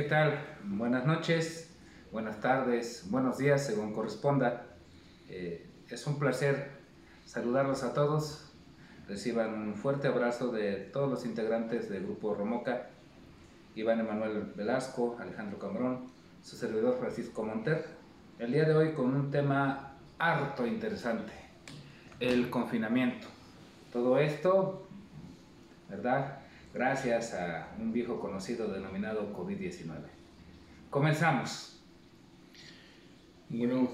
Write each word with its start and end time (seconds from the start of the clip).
¿Qué 0.00 0.08
tal? 0.08 0.40
Buenas 0.64 1.04
noches, 1.04 1.76
buenas 2.10 2.40
tardes, 2.40 3.04
buenos 3.10 3.36
días, 3.36 3.66
según 3.66 3.92
corresponda. 3.92 4.64
Eh, 5.28 5.68
es 5.90 6.06
un 6.06 6.18
placer 6.18 6.70
saludarlos 7.26 7.82
a 7.82 7.92
todos. 7.92 8.50
Reciban 9.06 9.52
un 9.52 9.74
fuerte 9.74 10.08
abrazo 10.08 10.52
de 10.52 10.76
todos 10.90 11.10
los 11.10 11.26
integrantes 11.26 11.90
del 11.90 12.04
grupo 12.04 12.34
Romoca, 12.34 12.86
Iván 13.74 14.00
Emanuel 14.00 14.50
Velasco, 14.56 15.18
Alejandro 15.20 15.58
Cambrón, 15.58 16.06
su 16.42 16.56
servidor 16.56 16.96
Francisco 16.98 17.42
Monter. 17.42 17.84
El 18.38 18.52
día 18.52 18.64
de 18.64 18.74
hoy 18.74 18.94
con 18.94 19.14
un 19.14 19.30
tema 19.30 19.98
harto 20.18 20.66
interesante, 20.66 21.34
el 22.20 22.48
confinamiento. 22.48 23.26
Todo 23.92 24.18
esto, 24.18 24.88
¿verdad? 25.90 26.39
Gracias 26.72 27.34
a 27.34 27.74
un 27.78 27.92
viejo 27.92 28.20
conocido 28.20 28.68
denominado 28.68 29.32
COVID-19. 29.32 29.88
Comenzamos. 30.90 31.78
Bueno, 33.48 33.90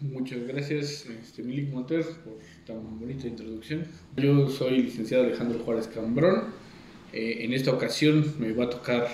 muchas 0.00 0.46
gracias, 0.46 1.06
este, 1.06 1.42
Milik 1.42 1.70
Monter, 1.70 2.04
por 2.24 2.38
tan 2.66 2.98
bonita 2.98 3.26
introducción. 3.26 3.84
Yo 4.16 4.48
soy 4.48 4.82
licenciado 4.82 5.24
Alejandro 5.24 5.58
Juárez 5.60 5.88
Cambrón. 5.88 6.44
Eh, 7.12 7.38
en 7.40 7.52
esta 7.52 7.72
ocasión 7.72 8.34
me 8.38 8.52
va 8.52 8.64
a 8.64 8.70
tocar 8.70 9.08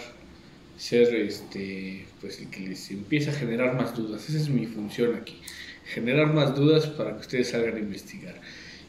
ser 0.76 1.14
este, 1.14 2.06
pues, 2.20 2.40
el 2.40 2.50
que 2.50 2.60
les 2.60 2.90
empiece 2.90 3.30
a 3.30 3.32
generar 3.32 3.74
más 3.74 3.96
dudas. 3.96 4.28
Esa 4.28 4.38
es 4.38 4.48
mi 4.50 4.66
función 4.66 5.14
aquí, 5.14 5.40
generar 5.84 6.34
más 6.34 6.54
dudas 6.54 6.86
para 6.86 7.14
que 7.14 7.20
ustedes 7.20 7.50
salgan 7.50 7.76
a 7.76 7.78
investigar. 7.78 8.40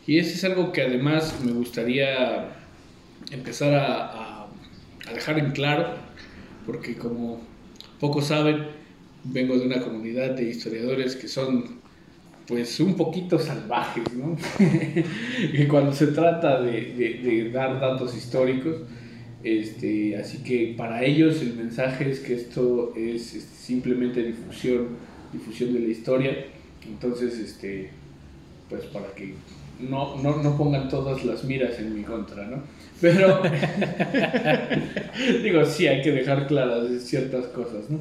Y 0.05 0.19
eso 0.19 0.33
es 0.35 0.43
algo 0.43 0.71
que 0.71 0.81
además 0.81 1.39
me 1.43 1.51
gustaría 1.51 2.66
empezar 3.31 3.73
a, 3.73 4.47
dejar 5.13 5.39
en 5.39 5.51
claro, 5.51 5.95
porque 6.65 6.95
como 6.95 7.41
pocos 7.99 8.27
saben, 8.27 8.67
vengo 9.23 9.57
de 9.57 9.65
una 9.65 9.81
comunidad 9.81 10.31
de 10.31 10.49
historiadores 10.49 11.15
que 11.15 11.27
son 11.27 11.77
pues 12.45 12.79
un 12.79 12.95
poquito 12.95 13.37
salvajes, 13.39 14.05
¿no? 14.13 14.37
y 15.53 15.65
cuando 15.67 15.93
se 15.93 16.07
trata 16.07 16.61
de, 16.61 17.49
dar 17.53 17.79
datos 17.79 18.15
históricos, 18.15 18.77
este, 19.43 20.17
así 20.17 20.43
que 20.43 20.73
para 20.77 21.03
ellos 21.03 21.41
el 21.41 21.55
mensaje 21.55 22.09
es 22.09 22.19
que 22.19 22.35
esto 22.35 22.93
es 22.95 23.33
este, 23.33 23.55
simplemente 23.55 24.23
difusión, 24.23 24.87
difusión 25.33 25.73
de 25.73 25.79
la 25.79 25.87
historia, 25.87 26.45
entonces, 26.85 27.37
este, 27.37 27.89
pues 28.69 28.83
para 28.85 29.13
que 29.13 29.33
no, 29.79 30.17
no, 30.17 30.41
no 30.41 30.57
pongan 30.57 30.89
todas 30.89 31.23
las 31.25 31.43
miras 31.43 31.79
en 31.79 31.95
mi 31.95 32.03
contra, 32.03 32.45
¿no? 32.45 32.61
Pero, 32.99 33.41
digo, 35.43 35.65
sí, 35.65 35.87
hay 35.87 36.01
que 36.01 36.11
dejar 36.11 36.47
claras 36.47 36.85
ciertas 37.03 37.47
cosas, 37.47 37.89
¿no? 37.89 37.99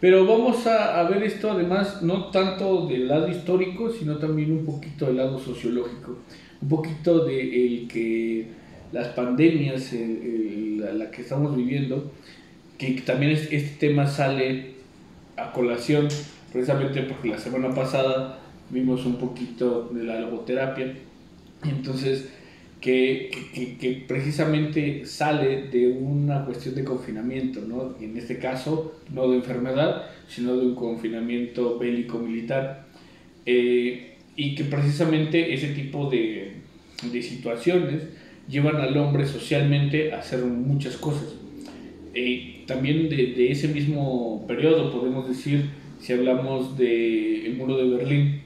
Pero 0.00 0.26
vamos 0.26 0.66
a, 0.66 1.02
ver 1.08 1.24
esto 1.24 1.50
además 1.50 2.02
no 2.02 2.30
tanto 2.30 2.86
del 2.86 3.08
lado 3.08 3.28
histórico, 3.28 3.90
sino 3.90 4.18
también 4.18 4.52
un 4.52 4.64
poquito 4.64 5.06
del 5.06 5.16
lado 5.16 5.40
sociológico. 5.40 6.18
Un 6.62 6.68
poquito 6.68 7.24
de 7.24 7.66
el 7.66 7.88
que 7.88 8.46
las 8.92 9.08
pandemias, 9.08 9.92
la, 9.92 11.10
que 11.10 11.22
estamos 11.22 11.56
viviendo, 11.56 12.12
que 12.78 12.92
también 13.04 13.32
este 13.32 13.76
tema 13.78 14.06
sale 14.06 14.74
a 15.36 15.52
colación, 15.52 16.06
precisamente 16.52 17.02
porque 17.02 17.30
la 17.30 17.38
semana 17.38 17.74
pasada 17.74 18.38
vimos 18.70 19.04
un 19.04 19.16
poquito 19.16 19.90
de 19.92 20.04
la 20.04 20.20
logoterapia. 20.20 20.94
Entonces, 21.64 22.28
que, 22.80 23.30
que, 23.80 24.04
precisamente 24.06 25.04
sale 25.04 25.68
de 25.68 25.88
una 25.88 26.44
cuestión 26.44 26.74
de 26.76 26.84
confinamiento, 26.84 27.60
¿no? 27.60 27.96
en 28.00 28.16
este 28.16 28.38
caso 28.38 29.00
no 29.12 29.28
de 29.30 29.38
enfermedad, 29.38 30.06
sino 30.28 30.56
de 30.56 30.66
un 30.66 30.74
confinamiento 30.74 31.78
bélico 31.78 32.18
militar, 32.18 32.86
eh, 33.46 34.16
y 34.36 34.54
que 34.54 34.64
precisamente 34.64 35.52
ese 35.52 35.68
tipo 35.68 36.08
de, 36.08 36.52
de, 37.10 37.22
situaciones 37.22 38.02
llevan 38.48 38.76
al 38.76 38.96
hombre 38.96 39.26
socialmente 39.26 40.12
a 40.12 40.18
hacer 40.18 40.44
muchas 40.44 40.96
cosas. 40.96 41.34
Eh, 42.14 42.62
también 42.66 43.08
de, 43.08 43.16
de, 43.16 43.50
ese 43.50 43.68
mismo 43.68 44.44
periodo 44.46 44.92
podemos 44.92 45.28
decir, 45.28 45.70
si 46.00 46.12
hablamos 46.12 46.78
del 46.78 47.46
el 47.46 47.56
muro 47.56 47.76
de 47.76 47.96
Berlín, 47.96 48.42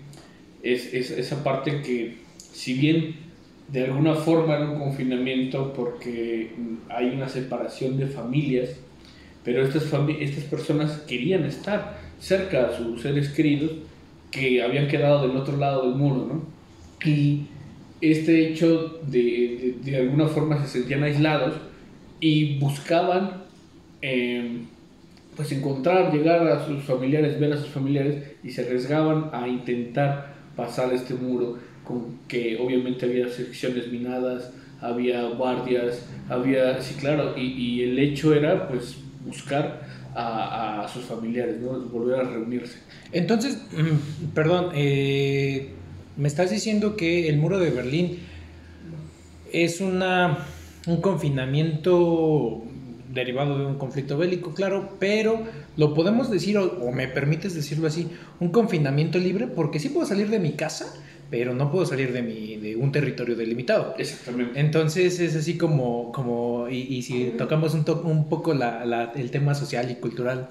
es, 0.63 0.95
es 0.95 1.11
esa 1.11 1.45
parte 1.45 1.83
que 1.83 2.22
si 2.53 2.75
bien 2.75 3.17
de 3.69 3.85
alguna 3.85 4.15
forma 4.15 4.57
era 4.57 4.71
un 4.71 4.79
confinamiento 4.79 5.73
porque 5.73 6.53
hay 6.89 7.09
una 7.09 7.29
separación 7.29 7.97
de 7.97 8.07
familias, 8.07 8.71
pero 9.45 9.65
estas, 9.65 9.85
estas 10.21 10.45
personas 10.45 10.99
querían 11.09 11.45
estar 11.45 11.99
cerca 12.21 12.69
a 12.69 12.77
sus 12.77 13.03
seres 13.03 13.31
queridos 13.31 13.73
que 14.31 14.63
habían 14.63 14.89
quedado 14.89 15.27
del 15.27 15.37
otro 15.37 15.57
lado 15.57 15.89
del 15.89 15.97
muro, 15.97 16.27
¿no? 16.27 16.43
Y 17.09 17.47
este 18.01 18.49
hecho 18.49 19.01
de, 19.07 19.77
de, 19.83 19.97
alguna 19.97 20.27
forma 20.29 20.61
se 20.65 20.81
sentían 20.81 21.03
aislados 21.03 21.55
y 22.21 22.59
buscaban 22.59 23.43
em, 24.01 24.67
pues 25.37 25.51
encontrar, 25.53 26.13
llegar 26.13 26.47
a 26.47 26.67
sus 26.67 26.83
familiares, 26.83 27.41
ver 27.41 27.53
a 27.53 27.57
sus 27.57 27.69
familiares 27.69 28.23
y 28.45 28.51
se 28.51 28.63
arriesgaban 28.63 29.31
a 29.33 29.49
intentar 29.49 30.35
pasar 30.57 30.93
este 30.93 31.15
muro 31.15 31.59
con 31.85 32.19
que 32.29 32.59
obviamente 32.59 33.07
había 33.07 33.29
secciones 33.29 33.91
minadas, 33.91 34.51
había 34.81 35.23
guardias, 35.31 36.03
había, 36.29 36.81
sí, 36.83 36.95
claro, 36.95 37.35
y, 37.37 37.53
y 37.53 37.83
el 37.83 37.99
hecho 37.99 38.35
era 38.35 38.69
pues 38.69 38.97
buscar 39.25 39.83
a, 40.15 40.83
a, 40.83 40.89
sus 40.89 41.05
familiares, 41.05 41.57
volver 41.63 42.21
a 42.21 42.25
reunirse. 42.25 42.79
Entonces, 43.13 43.59
mm, 43.73 44.27
perdón, 44.35 44.71
eh, 44.75 45.71
me 46.17 46.29
estás 46.29 46.51
diciendo 46.51 46.97
que 46.97 47.29
el 47.29 47.39
muro 47.39 47.59
de 47.59 47.71
Berlín 47.71 48.19
es 49.53 49.81
una, 49.81 50.39
un 50.87 51.01
confinamiento 51.01 52.63
derivado 53.13 53.59
de 53.59 53.67
un 53.67 53.77
conflicto 53.77 54.17
bélico, 54.17 54.55
claro, 54.55 54.97
pero 54.99 55.43
lo 55.77 55.95
podemos 55.95 56.31
decir, 56.31 56.57
o, 56.59 56.65
o, 56.83 56.93
me 56.93 57.09
permites 57.09 57.55
decirlo 57.55 57.87
así, 57.87 58.09
un 58.41 58.51
confinamiento 58.51 59.19
libre, 59.19 59.47
porque 59.47 59.79
sí 59.79 59.91
puedo 59.91 60.07
salir 60.07 60.31
de 60.31 60.39
mi 60.39 60.53
casa, 60.53 60.95
pero 61.33 61.55
no 61.55 61.73
puedo 61.73 61.87
salir 61.87 62.13
de, 62.13 62.21
mi, 62.21 62.59
de 62.59 62.77
un 62.77 62.93
territorio 62.93 63.35
delimitado. 63.35 63.95
Exactamente. 63.97 64.61
Entonces 64.61 65.19
es 65.19 65.35
así 65.35 65.57
como, 65.57 66.13
como 66.13 66.69
y, 66.69 66.81
y 66.83 67.01
si 67.01 67.33
tocamos 67.39 67.73
un, 67.73 67.87
to 67.87 68.03
un 68.03 68.29
poco 68.29 68.53
la, 68.53 68.85
la, 68.85 69.13
el 69.17 69.31
tema 69.31 69.55
social 69.55 69.91
y 69.91 69.95
cultural, 69.95 70.51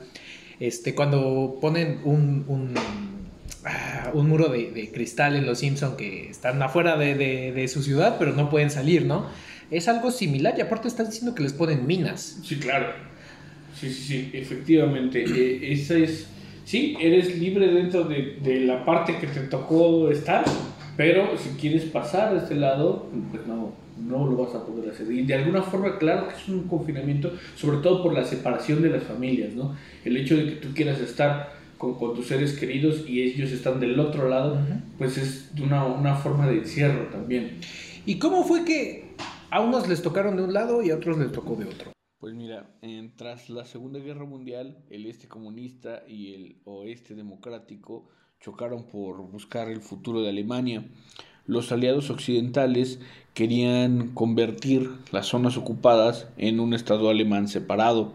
este, 0.59 0.95
cuando 0.95 1.59
ponen 1.61 1.99
un, 2.03 2.45
un, 2.47 2.73
ah, 3.63 4.09
un 4.15 4.27
muro 4.27 4.49
de, 4.49 4.71
de, 4.71 4.91
cristal 4.91 5.35
en 5.35 5.45
Los 5.45 5.59
Simpson 5.59 5.95
que 5.95 6.31
están 6.31 6.59
afuera 6.63 6.97
de, 6.97 7.13
de, 7.13 7.51
de, 7.51 7.67
su 7.67 7.83
ciudad, 7.83 8.15
pero 8.17 8.33
no 8.33 8.49
pueden 8.49 8.71
salir, 8.71 9.05
¿no? 9.05 9.27
Es 9.69 9.87
algo 9.87 10.09
similar 10.09 10.55
y 10.57 10.61
aparte 10.61 10.87
están 10.87 11.05
diciendo 11.05 11.35
que 11.35 11.43
les 11.43 11.53
ponen 11.53 11.85
minas. 11.85 12.39
Sí, 12.43 12.55
claro. 12.55 12.87
Sí, 13.79 13.93
sí, 13.93 14.01
sí, 14.03 14.31
efectivamente. 14.33 15.23
eh, 15.23 15.73
esa 15.73 15.95
es 15.95 16.25
sí, 16.65 16.97
eres 16.99 17.37
libre 17.37 17.67
dentro 17.67 18.03
de, 18.03 18.37
de, 18.41 18.61
la 18.61 18.85
parte 18.85 19.17
que 19.17 19.27
te 19.27 19.41
tocó 19.41 20.09
estar, 20.09 20.43
pero 20.97 21.37
si 21.37 21.49
quieres 21.49 21.83
pasar 21.85 22.35
a 22.35 22.43
este 22.43 22.55
lado, 22.55 23.07
pues 23.31 23.45
no, 23.47 23.73
no 23.97 24.25
lo 24.25 24.37
vas 24.37 24.55
a 24.55 24.65
poder 24.65 24.91
hacer. 24.91 25.11
Y 25.11 25.23
de 25.23 25.35
alguna 25.35 25.61
forma, 25.61 25.97
claro 25.97 26.27
que 26.27 26.35
es 26.35 26.47
un 26.47 26.63
confinamiento, 26.67 27.31
sobre 27.55 27.77
todo 27.77 28.03
por 28.03 28.13
la 28.13 28.23
separación 28.23 28.81
de 28.81 28.89
las 28.89 29.03
familias, 29.03 29.53
¿no? 29.53 29.75
El 30.03 30.17
hecho 30.17 30.37
de 30.37 30.45
que 30.45 30.51
tú 30.51 30.69
quieras 30.73 30.99
estar 30.99 31.53
con, 31.77 31.95
con 31.95 32.15
tus 32.15 32.27
seres 32.27 32.53
queridos 32.53 33.03
y 33.07 33.21
ellos 33.21 33.51
están 33.51 33.79
del 33.79 33.99
otro 33.99 34.29
lado, 34.29 34.53
uh 34.53 34.57
-huh. 34.57 34.81
pues 34.97 35.17
es 35.17 35.51
una, 35.61 35.85
una 35.85 36.15
forma 36.15 36.47
de 36.47 36.59
encierro 36.59 37.05
también. 37.07 37.57
¿Y 38.05 38.17
cómo 38.19 38.43
fue 38.43 38.65
que 38.65 39.11
a 39.49 39.61
unos 39.61 39.87
les 39.87 40.01
tocaron 40.01 40.35
de 40.35 40.43
un 40.43 40.53
lado 40.53 40.81
y 40.81 40.91
a 40.91 40.95
otros 40.95 41.17
les 41.17 41.31
tocó 41.31 41.55
de 41.55 41.65
otro? 41.65 41.90
Pues 42.21 42.35
mira, 42.35 42.67
tras 43.15 43.49
la 43.49 43.65
Segunda 43.65 43.97
Guerra 43.97 44.25
Mundial, 44.25 44.77
el 44.91 45.07
este 45.07 45.27
comunista 45.27 46.03
y 46.07 46.35
el 46.35 46.55
oeste 46.65 47.15
democrático 47.15 48.07
chocaron 48.39 48.83
por 48.83 49.17
buscar 49.23 49.69
el 49.69 49.81
futuro 49.81 50.21
de 50.21 50.29
Alemania. 50.29 50.85
Los 51.47 51.71
aliados 51.71 52.11
occidentales 52.11 52.99
querían 53.33 54.09
convertir 54.13 54.91
las 55.11 55.25
zonas 55.25 55.57
ocupadas 55.57 56.27
en 56.37 56.59
un 56.59 56.75
estado 56.75 57.09
alemán 57.09 57.47
separado. 57.47 58.13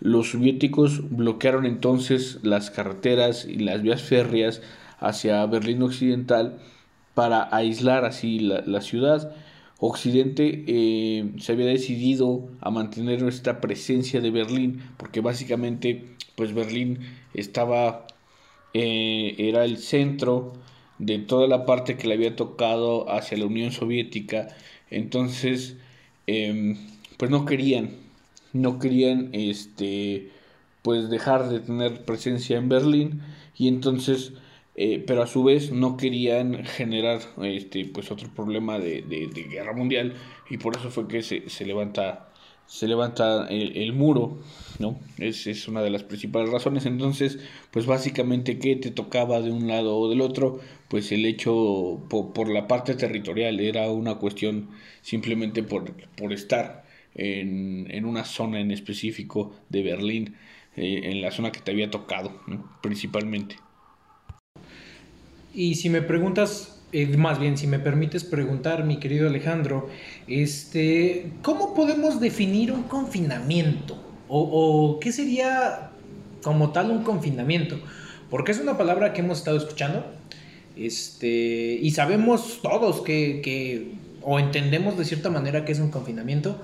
Los 0.00 0.30
soviéticos 0.30 1.10
bloquearon 1.14 1.66
entonces 1.66 2.38
las 2.42 2.70
carreteras 2.70 3.44
y 3.44 3.56
las 3.56 3.82
vías 3.82 4.00
férreas 4.00 4.62
hacia 4.98 5.44
Berlín 5.44 5.82
Occidental 5.82 6.58
para 7.12 7.54
aislar 7.54 8.06
así 8.06 8.38
la 8.38 8.80
ciudad. 8.80 9.36
Occidente 9.84 10.62
eh, 10.68 11.32
se 11.40 11.50
había 11.50 11.66
decidido 11.66 12.48
a 12.60 12.70
mantener 12.70 13.20
esta 13.24 13.60
presencia 13.60 14.20
de 14.20 14.30
Berlín 14.30 14.80
porque 14.96 15.20
básicamente 15.20 16.04
pues 16.36 16.54
Berlín 16.54 17.00
estaba 17.34 18.06
eh, 18.74 19.34
era 19.38 19.64
el 19.64 19.78
centro 19.78 20.52
de 20.98 21.18
toda 21.18 21.48
la 21.48 21.66
parte 21.66 21.96
que 21.96 22.06
le 22.06 22.14
había 22.14 22.36
tocado 22.36 23.10
hacia 23.10 23.36
la 23.36 23.46
Unión 23.46 23.72
Soviética. 23.72 24.54
Entonces 24.88 25.76
eh, 26.28 26.76
pues 27.16 27.32
no 27.32 27.44
querían 27.44 27.90
no 28.52 28.78
querían 28.78 29.30
este 29.32 30.30
pues 30.82 31.10
dejar 31.10 31.48
de 31.48 31.58
tener 31.58 32.04
presencia 32.04 32.56
en 32.56 32.68
Berlín. 32.68 33.22
Y 33.58 33.66
entonces 33.66 34.32
eh, 34.74 35.04
pero 35.06 35.22
a 35.22 35.26
su 35.26 35.44
vez 35.44 35.70
no 35.70 35.96
querían 35.96 36.64
generar 36.64 37.20
este 37.42 37.84
pues 37.84 38.10
otro 38.10 38.28
problema 38.34 38.78
de, 38.78 39.02
guerra 39.50 39.74
mundial 39.74 40.14
y 40.48 40.56
por 40.56 40.76
eso 40.76 40.90
fue 40.90 41.06
que 41.08 41.22
se, 41.22 41.48
se 41.50 41.66
levanta 41.66 42.28
se 42.66 42.88
levanta 42.88 43.48
el, 43.50 43.92
muro 43.92 44.38
no 44.78 44.98
es, 45.18 45.46
es, 45.46 45.68
una 45.68 45.82
de 45.82 45.90
las 45.90 46.04
principales 46.04 46.48
razones. 46.50 46.86
Entonces 46.86 47.38
pues 47.70 47.84
básicamente 47.84 48.58
que 48.58 48.76
te 48.76 48.90
tocaba 48.90 49.42
de 49.42 49.50
un 49.50 49.68
lado 49.68 49.96
o 49.98 50.08
del 50.08 50.22
otro 50.22 50.60
pues 50.88 51.12
el 51.12 51.26
hecho 51.26 52.00
por, 52.08 52.48
la 52.48 52.66
parte 52.66 52.94
territorial 52.94 53.60
era 53.60 53.90
una 53.90 54.14
cuestión 54.14 54.70
simplemente 55.02 55.62
por, 55.62 55.92
por 56.16 56.32
estar 56.32 56.84
en, 57.14 57.88
en 57.90 58.06
una 58.06 58.24
zona 58.24 58.60
en 58.60 58.70
específico 58.70 59.54
de 59.68 59.82
Berlín 59.82 60.36
eh, 60.76 61.00
en 61.04 61.20
la 61.20 61.30
zona 61.30 61.52
que 61.52 61.60
te 61.60 61.72
había 61.72 61.90
tocado 61.90 62.32
principalmente 62.80 63.56
y 65.54 65.74
si 65.76 65.90
me 65.90 66.02
preguntas, 66.02 66.80
eh, 66.92 67.06
más 67.16 67.38
bien, 67.38 67.56
si 67.58 67.66
me 67.66 67.78
permites 67.78 68.24
preguntar, 68.24 68.84
mi 68.84 68.98
querido 68.98 69.28
Alejandro, 69.28 69.88
este, 70.26 71.30
¿cómo 71.42 71.74
podemos 71.74 72.20
definir 72.20 72.72
un 72.72 72.84
confinamiento? 72.84 73.98
O, 74.28 74.98
qué 75.00 75.12
sería 75.12 75.90
como 76.42 76.72
tal 76.72 76.90
un 76.90 77.02
confinamiento? 77.02 77.78
Porque 78.30 78.52
es 78.52 78.60
una 78.60 78.78
palabra 78.78 79.12
que 79.12 79.20
hemos 79.20 79.38
estado 79.38 79.58
escuchando, 79.58 80.06
este, 80.74 81.78
y 81.82 81.90
sabemos 81.90 82.60
todos 82.62 83.02
que, 83.02 83.42
que, 83.42 83.92
o 84.22 84.38
entendemos 84.38 84.96
de 84.96 85.04
cierta 85.04 85.28
manera 85.28 85.66
que 85.66 85.72
es 85.72 85.80
un 85.80 85.90
confinamiento, 85.90 86.58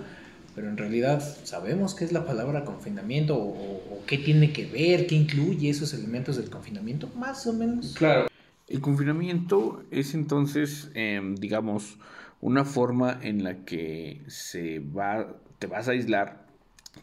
pero 0.54 0.70
en 0.70 0.78
realidad 0.78 1.22
sabemos 1.44 1.94
qué 1.94 2.04
es 2.04 2.12
la 2.12 2.24
palabra 2.24 2.64
confinamiento 2.64 3.36
o, 3.36 3.48
o, 3.48 4.02
qué 4.06 4.16
tiene 4.16 4.50
que 4.52 4.64
ver, 4.64 5.06
qué 5.06 5.14
incluye 5.14 5.68
esos 5.68 5.92
elementos 5.92 6.38
del 6.38 6.48
confinamiento, 6.48 7.10
más 7.16 7.46
o 7.46 7.52
menos. 7.52 7.94
Claro, 7.94 8.28
el 8.68 8.80
confinamiento 8.80 9.82
es 9.90 10.14
entonces, 10.14 10.90
em, 10.94 11.34
digamos, 11.36 11.98
una 12.40 12.64
forma 12.64 13.18
en 13.22 13.42
la 13.44 13.64
que 13.64 14.22
se 14.28 14.80
va, 14.80 15.36
te 15.58 15.66
vas 15.66 15.88
a 15.88 15.92
aislar, 15.92 16.46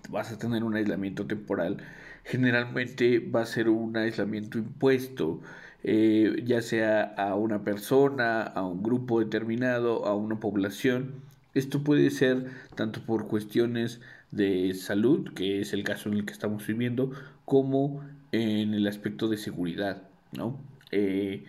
vas 0.10 0.32
a 0.32 0.38
tener 0.38 0.64
un 0.64 0.76
aislamiento 0.76 1.26
temporal. 1.26 1.78
Generalmente 2.24 3.20
va 3.20 3.42
a 3.42 3.46
ser 3.46 3.70
un 3.70 3.98
aislamiento 3.98 4.58
impuesto, 4.58 5.42
eh, 5.84 6.44
ya 6.46 6.62
sea 6.62 7.04
a 7.18 7.36
una 7.36 7.64
persona, 7.64 8.44
a 8.44 8.66
un 8.66 8.84
grupo 8.84 9.20
determinado, 9.20 10.06
a 10.06 10.16
una 10.16 10.40
población. 10.40 11.16
Esto 11.54 11.84
puede 11.84 12.12
ser 12.12 12.52
tanto 12.76 13.02
por 13.02 13.28
cuestiones 13.28 14.02
de 14.32 14.74
salud, 14.74 15.34
que 15.34 15.62
es 15.62 15.74
el 15.74 15.84
caso 15.84 16.10
en 16.10 16.16
el 16.16 16.26
que 16.26 16.34
estamos 16.34 16.66
viviendo, 16.68 17.12
como 17.46 18.04
en 18.32 18.74
el 18.74 18.88
aspecto 18.88 19.28
de 19.30 19.38
seguridad, 19.38 20.04
¿no? 20.34 20.60
Eh, 20.96 21.46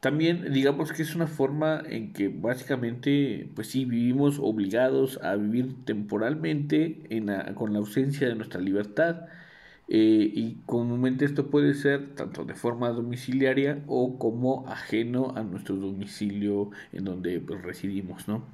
también 0.00 0.52
digamos 0.52 0.92
que 0.92 1.02
es 1.02 1.14
una 1.14 1.26
forma 1.26 1.82
en 1.88 2.12
que 2.12 2.28
básicamente, 2.28 3.48
pues 3.54 3.68
sí, 3.68 3.84
vivimos 3.86 4.38
obligados 4.40 5.18
a 5.22 5.36
vivir 5.36 5.84
temporalmente 5.86 7.00
en 7.10 7.30
con 7.54 7.72
la 7.72 7.78
ausencia 7.80 8.28
de 8.28 8.34
nuestra 8.34 8.60
libertad. 8.60 9.26
Eh, 9.88 10.30
y 10.34 10.56
comúnmente 10.66 11.26
esto 11.26 11.50
puede 11.50 11.74
ser 11.74 12.14
tanto 12.14 12.44
de 12.44 12.54
forma 12.54 12.88
domiciliaria 12.90 13.82
o 13.86 14.18
como 14.18 14.66
ajeno 14.68 15.34
a 15.36 15.42
nuestro 15.42 15.76
domicilio 15.76 16.70
en 16.92 17.04
donde 17.04 17.40
pues, 17.40 17.62
residimos, 17.62 18.28
¿no? 18.28 18.44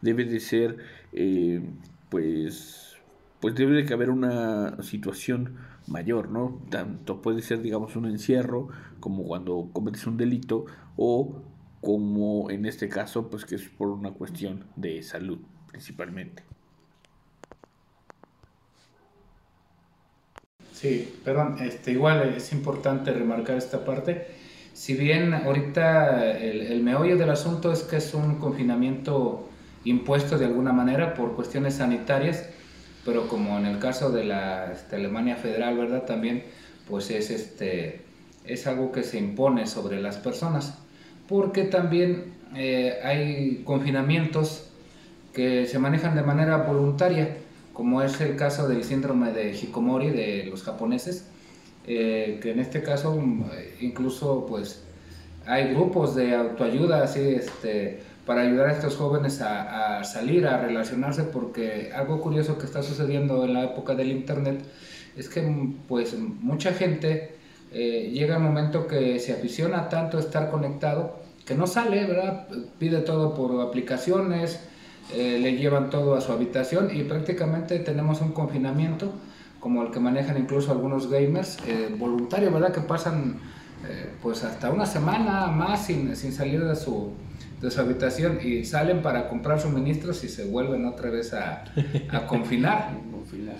Debe 0.00 0.24
de 0.24 0.40
ser, 0.40 0.78
eh, 1.12 1.62
pues, 2.10 2.96
pues 3.40 3.54
debe 3.54 3.82
de 3.82 3.94
haber 3.94 4.10
una 4.10 4.82
situación 4.82 5.56
mayor, 5.86 6.30
¿no? 6.30 6.60
Tanto 6.70 7.22
puede 7.22 7.42
ser, 7.42 7.62
digamos, 7.62 7.96
un 7.96 8.06
encierro 8.06 8.68
como 9.00 9.24
cuando 9.24 9.70
cometes 9.72 10.06
un 10.06 10.16
delito 10.16 10.66
o 10.96 11.42
como 11.80 12.50
en 12.50 12.64
este 12.64 12.88
caso, 12.88 13.28
pues 13.28 13.44
que 13.44 13.56
es 13.56 13.68
por 13.68 13.88
una 13.88 14.12
cuestión 14.12 14.64
de 14.76 15.02
salud 15.02 15.38
principalmente. 15.68 16.44
Sí, 20.72 21.20
perdón, 21.24 21.56
este, 21.60 21.92
igual 21.92 22.34
es 22.36 22.52
importante 22.52 23.12
remarcar 23.12 23.56
esta 23.56 23.84
parte. 23.84 24.26
Si 24.72 24.94
bien 24.94 25.34
ahorita 25.34 26.36
el, 26.36 26.62
el 26.62 26.82
meollo 26.82 27.16
del 27.16 27.30
asunto 27.30 27.72
es 27.72 27.82
que 27.82 27.96
es 27.96 28.14
un 28.14 28.36
confinamiento 28.36 29.48
impuesto 29.84 30.38
de 30.38 30.46
alguna 30.46 30.72
manera 30.72 31.14
por 31.14 31.34
cuestiones 31.34 31.74
sanitarias, 31.74 32.48
pero 33.04 33.28
como 33.28 33.58
en 33.58 33.66
el 33.66 33.78
caso 33.78 34.10
de 34.10 34.24
la 34.24 34.72
este, 34.72 34.96
Alemania 34.96 35.36
federal, 35.36 35.76
¿verdad? 35.76 36.04
También, 36.04 36.44
pues 36.88 37.10
es, 37.10 37.30
este, 37.30 38.02
es 38.44 38.66
algo 38.66 38.92
que 38.92 39.02
se 39.02 39.18
impone 39.18 39.66
sobre 39.66 40.00
las 40.00 40.16
personas, 40.16 40.78
porque 41.28 41.64
también 41.64 42.34
eh, 42.54 42.98
hay 43.02 43.62
confinamientos 43.64 44.68
que 45.32 45.66
se 45.66 45.78
manejan 45.78 46.14
de 46.14 46.22
manera 46.22 46.58
voluntaria, 46.58 47.36
como 47.72 48.02
es 48.02 48.20
el 48.20 48.36
caso 48.36 48.68
del 48.68 48.84
síndrome 48.84 49.32
de 49.32 49.52
Hikomori 49.52 50.10
de 50.10 50.44
los 50.44 50.62
japoneses, 50.62 51.26
eh, 51.86 52.38
que 52.42 52.52
en 52.52 52.60
este 52.60 52.82
caso 52.82 53.20
incluso 53.80 54.46
pues 54.46 54.84
hay 55.46 55.74
grupos 55.74 56.14
de 56.14 56.34
autoayuda 56.36 57.02
así 57.02 57.20
este 57.20 58.02
para 58.26 58.42
ayudar 58.42 58.68
a 58.68 58.72
estos 58.72 58.96
jóvenes 58.96 59.40
a, 59.40 60.04
salir, 60.04 60.46
a 60.46 60.58
relacionarse, 60.58 61.24
porque 61.24 61.90
algo 61.94 62.20
curioso 62.20 62.58
que 62.58 62.66
está 62.66 62.82
sucediendo 62.82 63.44
en 63.44 63.54
la 63.54 63.64
época 63.64 63.94
del 63.94 64.12
Internet 64.12 64.64
es 65.16 65.28
que 65.28 65.42
pues 65.88 66.16
mucha 66.18 66.72
gente 66.72 67.36
eh, 67.72 68.10
llega 68.12 68.36
el 68.36 68.42
momento 68.42 68.86
que 68.86 69.18
se 69.18 69.32
aficiona 69.32 69.88
tanto 69.88 70.18
a 70.18 70.20
estar 70.20 70.50
conectado 70.50 71.20
que 71.44 71.54
no 71.56 71.66
sale, 71.66 72.06
¿verdad? 72.06 72.46
Pide 72.78 73.00
todo 73.00 73.34
por 73.34 73.60
aplicaciones, 73.60 74.60
eh, 75.12 75.38
le 75.40 75.56
llevan 75.56 75.90
todo 75.90 76.14
a 76.14 76.20
su 76.20 76.30
habitación 76.30 76.96
y 76.96 77.02
prácticamente 77.02 77.80
tenemos 77.80 78.20
un 78.20 78.30
confinamiento 78.30 79.12
como 79.58 79.82
el 79.82 79.90
que 79.90 79.98
manejan 79.98 80.38
incluso 80.38 80.70
algunos 80.70 81.10
gamers 81.10 81.58
eh, 81.66 81.94
¿verdad? 81.98 82.72
Que 82.72 82.80
pasan 82.80 83.40
pues 84.22 84.44
hasta 84.44 84.70
una 84.70 84.86
semana 84.86 85.48
más 85.48 85.86
sin, 85.86 86.14
sin 86.14 86.32
salir 86.32 86.64
de 86.64 86.76
su, 86.76 87.14
de 87.62 87.70
su 87.70 87.80
habitación 87.80 88.40
y 88.44 88.64
salen 88.64 89.02
para 89.02 89.28
comprar 89.28 89.60
suministros 89.60 90.24
y 90.24 90.28
se 90.28 90.44
vuelven 90.44 90.84
otra 90.84 91.10
vez 91.10 91.32
a, 91.32 91.64
a 92.10 92.26
confinar. 92.26 92.90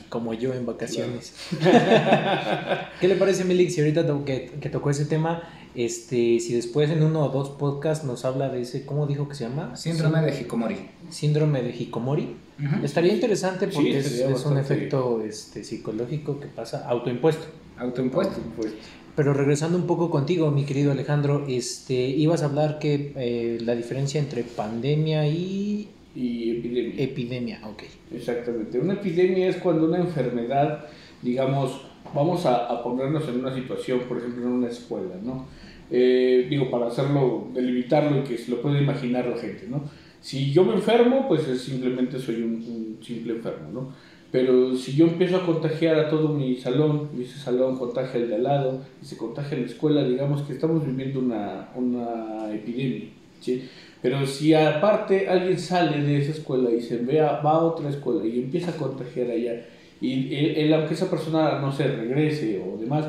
Como 0.08 0.34
yo 0.34 0.52
en 0.52 0.66
vacaciones. 0.66 1.34
¿Qué 3.00 3.08
le 3.08 3.14
parece, 3.14 3.44
Milik, 3.44 3.70
si 3.70 3.80
ahorita 3.80 4.04
que, 4.26 4.50
que, 4.60 4.68
tocó 4.68 4.90
ese 4.90 5.04
tema, 5.04 5.48
este, 5.74 6.40
si 6.40 6.52
después 6.52 6.90
en 6.90 7.02
uno 7.02 7.24
o 7.24 7.28
dos 7.30 7.50
podcasts 7.50 8.04
nos 8.04 8.24
habla 8.24 8.48
de 8.48 8.62
ese, 8.62 8.84
¿cómo 8.84 9.06
dijo 9.06 9.28
que 9.28 9.34
se 9.36 9.48
llama? 9.48 9.76
Síndrome 9.76 10.20
de 10.20 10.40
Hikomori. 10.40 10.76
Síndrome 11.08 11.62
de 11.62 11.70
Hikomori. 11.70 12.36
Estaría 12.82 13.12
interesante 13.14 13.68
porque 13.68 13.98
es, 13.98 14.44
un 14.44 14.58
efecto 14.58 15.22
este, 15.22 15.64
psicológico 15.64 16.38
que 16.38 16.48
pasa 16.48 16.86
autoimpuesto. 16.86 17.46
Autoimpuesto. 17.78 18.34
autoimpuesto. 18.34 18.78
Pero 19.14 19.34
regresando 19.34 19.76
un 19.76 19.86
poco 19.86 20.10
contigo, 20.10 20.50
mi 20.50 20.64
querido 20.64 20.92
Alejandro, 20.92 21.44
este, 21.46 21.94
ibas 21.94 22.42
a 22.42 22.46
hablar 22.46 22.78
que 22.78 23.12
eh, 23.16 23.58
la 23.60 23.74
diferencia 23.74 24.20
entre 24.20 24.42
pandemia 24.42 25.26
y... 25.26 25.88
Y 26.14 26.58
epidemia. 26.58 27.02
Epidemia, 27.02 27.60
ok. 27.64 27.82
Exactamente. 28.14 28.78
Una 28.78 28.94
epidemia 28.94 29.48
es 29.48 29.56
cuando 29.56 29.86
una 29.86 29.98
enfermedad, 29.98 30.86
digamos, 31.20 31.82
vamos 32.14 32.44
a, 32.46 32.82
ponernos 32.82 33.26
en 33.28 33.40
una 33.40 33.54
situación, 33.54 34.00
por 34.08 34.18
ejemplo, 34.18 34.46
en 34.46 34.52
una 34.52 34.68
escuela, 34.68 35.14
¿no? 35.22 35.46
Eh, 35.90 36.46
digo, 36.48 36.70
para 36.70 36.86
hacerlo, 36.86 37.48
delimitarlo 37.54 38.20
y 38.20 38.24
que 38.24 38.38
se 38.38 38.50
lo 38.50 38.62
pueda 38.62 38.80
imaginar 38.80 39.26
la 39.26 39.36
gente, 39.36 39.66
¿no? 39.68 39.84
Si 40.20 40.52
yo 40.52 40.64
me 40.64 40.74
enfermo, 40.74 41.26
pues 41.28 41.42
simplemente 41.60 42.18
soy 42.18 42.36
un, 42.36 42.54
un 42.54 42.98
simple 43.02 43.34
enfermo, 43.34 43.70
¿no? 43.72 43.92
Pero 44.32 44.74
si 44.74 44.94
yo 44.94 45.06
empiezo 45.06 45.36
a 45.36 45.46
contagiar 45.46 45.98
a 45.98 46.08
todo 46.08 46.30
mi 46.30 46.56
salón, 46.56 47.10
y 47.16 47.22
ese 47.22 47.38
salón 47.38 47.78
contagia 47.78 48.18
al 48.18 48.28
de 48.28 48.34
al 48.36 48.42
lado, 48.42 48.80
y 49.00 49.04
se 49.04 49.18
contagia 49.18 49.58
en 49.58 49.64
la 49.64 49.68
escuela, 49.68 50.02
digamos 50.02 50.40
que 50.42 50.54
estamos 50.54 50.84
viviendo 50.86 51.20
una, 51.20 51.68
una 51.76 52.50
epidemia. 52.50 53.10
¿sí? 53.42 53.68
Pero 54.00 54.26
si 54.26 54.54
aparte 54.54 55.28
alguien 55.28 55.58
sale 55.58 56.02
de 56.02 56.16
esa 56.16 56.32
escuela 56.32 56.70
y 56.70 56.80
se 56.80 56.96
vea, 56.96 57.42
va 57.42 57.52
a 57.52 57.58
otra 57.58 57.90
escuela 57.90 58.24
y 58.26 58.38
empieza 58.38 58.70
a 58.70 58.76
contagiar 58.76 59.30
allá, 59.30 59.66
y 60.00 60.34
él, 60.34 60.72
aunque 60.72 60.94
esa 60.94 61.10
persona 61.10 61.60
no 61.60 61.70
se 61.70 61.86
regrese 61.86 62.60
o 62.60 62.78
demás, 62.78 63.04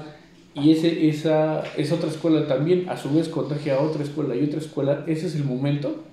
y 0.53 0.71
ese, 0.71 1.07
esa, 1.07 1.63
esa 1.77 1.95
otra 1.95 2.09
escuela 2.09 2.47
también 2.47 2.87
a 2.89 2.97
su 2.97 3.11
vez 3.11 3.29
contagia 3.29 3.75
a 3.75 3.79
otra 3.79 4.03
escuela 4.03 4.35
y 4.35 4.43
otra 4.43 4.59
escuela, 4.59 5.03
ese 5.07 5.27
es 5.27 5.35
el 5.35 5.45
momento 5.45 6.03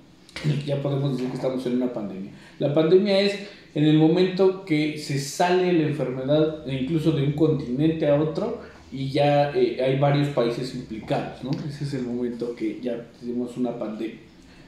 en 0.43 0.51
el 0.51 0.59
que 0.59 0.67
ya 0.67 0.81
podemos 0.81 1.11
decir 1.11 1.29
que 1.29 1.35
estamos 1.35 1.65
en 1.65 1.75
una 1.75 1.93
pandemia. 1.93 2.31
La 2.57 2.73
pandemia 2.73 3.19
es 3.19 3.47
en 3.73 3.85
el 3.85 3.97
momento 3.97 4.65
que 4.65 4.97
se 4.97 5.19
sale 5.19 5.71
la 5.73 5.83
enfermedad 5.83 6.65
incluso 6.67 7.11
de 7.11 7.23
un 7.23 7.33
continente 7.33 8.07
a 8.07 8.15
otro 8.21 8.61
y 8.91 9.09
ya 9.09 9.51
eh, 9.55 9.81
hay 9.81 9.97
varios 9.99 10.27
países 10.29 10.75
implicados, 10.75 11.43
¿no? 11.43 11.51
Ese 11.67 11.85
es 11.85 11.93
el 11.93 12.03
momento 12.03 12.55
que 12.55 12.79
ya 12.81 13.05
tenemos 13.19 13.55
una 13.57 13.77
pandemia. 13.77 14.17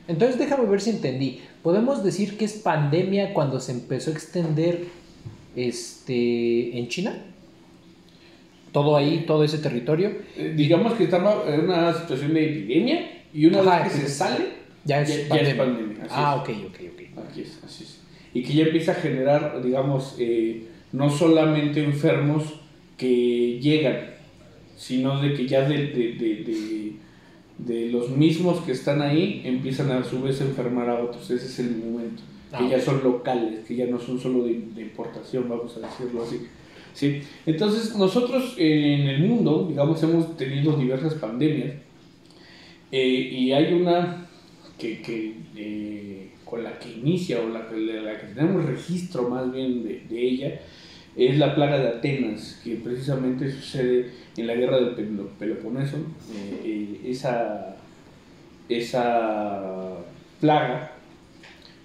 Entonces 0.08 0.38
déjame 0.38 0.66
ver 0.66 0.82
si 0.82 0.92
entendí. 0.92 1.42
¿Podemos 1.62 2.04
decir 2.04 2.38
que 2.38 2.46
es 2.46 2.54
pandemia 2.54 3.34
cuando 3.34 3.60
se 3.60 3.74
empezó 3.74 4.12
a 4.12 4.14
extender 4.14 4.86
este, 5.56 6.78
en 6.78 6.88
China? 6.88 7.18
todo 8.74 8.98
ahí, 8.98 9.24
todo 9.26 9.44
ese 9.44 9.60
territorio. 9.60 10.12
Eh, 10.36 10.54
digamos 10.58 10.94
que 10.94 11.04
estamos 11.06 11.48
en 11.48 11.62
una 11.62 11.94
situación 11.94 12.34
de 12.34 12.50
epidemia 12.50 13.22
y 13.32 13.46
una 13.46 13.60
Ajá, 13.60 13.84
vez 13.84 13.94
que 13.94 14.00
se 14.00 14.10
sale, 14.10 14.48
Ya 14.84 15.02
es 15.02 15.10
ya, 15.10 15.16
ya 15.16 15.30
pandemia. 15.30 15.52
es 15.52 15.56
pandemia. 15.58 16.04
así 16.06 16.14
ah, 16.16 16.44
es. 16.44 16.50
ok, 16.50 16.66
ok, 16.68 16.80
ok. 16.92 17.30
Aquí 17.30 17.42
es, 17.42 17.60
así 17.64 17.84
es. 17.84 18.00
Y 18.34 18.44
que 18.44 18.54
ya 18.54 18.64
empieza 18.66 18.94
a 18.94 18.96
generar, 18.96 19.62
digamos, 19.64 20.16
eh, 20.20 20.64
no 20.92 21.10
solamente 21.10 21.84
enfermos 21.84 22.44
que 22.98 23.60
llegan, 23.62 23.98
sino 24.76 25.22
de 25.22 25.34
que 25.34 25.48
ya 25.48 25.68
de, 25.68 25.78
de, 25.88 26.14
de, 26.14 26.94
de- 27.58 27.92
los 27.92 28.10
mismos 28.10 28.62
que 28.62 28.72
están 28.72 29.02
ahí 29.02 29.42
empiezan 29.46 29.92
a 29.92 30.04
su 30.04 30.22
vez 30.22 30.42
a 30.42 30.46
enfermar 30.46 30.90
a 30.90 31.02
otros. 31.04 31.30
Ese 31.30 31.46
es 31.46 31.60
el 31.60 31.78
momento. 31.78 32.24
Que 32.52 32.58
Ah, 32.66 32.68
ya 32.72 32.80
son 32.80 33.04
locales, 33.04 33.66
que 33.68 33.76
ya 33.76 33.86
no 33.88 34.00
son 34.00 34.20
solo 34.20 34.44
de, 34.46 34.60
de 34.76 34.82
importación, 34.84 35.48
vamos 35.50 35.76
a 35.78 35.80
decirlo 35.88 36.24
así. 36.24 36.42
¿Sí? 36.94 37.22
Entonces, 37.48 37.96
nosotros 37.96 38.56
eh, 38.60 38.98
en 39.02 39.08
el 39.08 39.20
mundo, 39.28 39.66
digamos, 39.68 40.02
hemos 40.04 40.38
tenido 40.38 40.76
diversas 40.78 41.16
pandemias. 41.16 41.74
eh, 42.92 43.30
y 43.32 43.52
hay 43.54 43.74
una 43.74 44.28
que, 44.78 45.02
que, 45.02 45.34
con 46.54 46.64
la 46.64 46.78
que 46.78 46.92
inicia 46.92 47.40
o 47.42 47.50
la, 47.50 47.62
la 47.62 48.20
que 48.20 48.28
tenemos 48.28 48.64
registro 48.64 49.28
más 49.28 49.52
bien 49.52 49.84
de, 49.84 50.06
ella 50.12 50.60
es 51.18 51.40
la 51.40 51.56
plaga 51.56 51.80
de 51.80 51.88
Atenas, 51.88 52.62
que 52.64 52.76
precisamente 52.76 53.52
sucede 53.52 54.12
en 54.38 54.46
la 54.46 54.54
guerra 54.54 54.78
del 54.78 54.96
Pelo- 54.96 55.30
Peloponeso. 55.40 55.98
Eh, 56.32 56.62
eh, 56.64 57.02
esa, 57.10 57.76
esa 58.70 59.98
plaga 60.40 60.92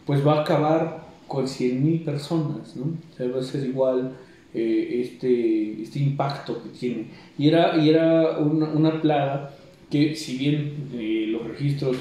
pues 0.04 0.26
va 0.26 0.38
a 0.38 0.42
acabar 0.42 1.06
con 1.26 1.46
100.000 1.48 2.04
personas, 2.04 2.76
¿no? 2.76 2.84
O 2.84 3.16
sea, 3.16 3.28
va 3.28 3.40
a 3.40 3.42
ser 3.42 3.64
igual 3.66 4.12
eh, 4.54 5.00
este, 5.02 5.82
este 5.82 5.98
impacto 6.00 6.62
que 6.62 6.68
tiene. 6.70 7.06
Y 7.38 7.48
era, 7.48 7.76
y 7.78 7.88
era 7.90 8.38
una, 8.38 8.68
una 8.68 9.00
plaga 9.00 9.50
que 9.90 10.14
si 10.14 10.36
bien 10.36 10.88
eh, 10.94 11.26
los 11.28 11.46
registros 11.46 11.96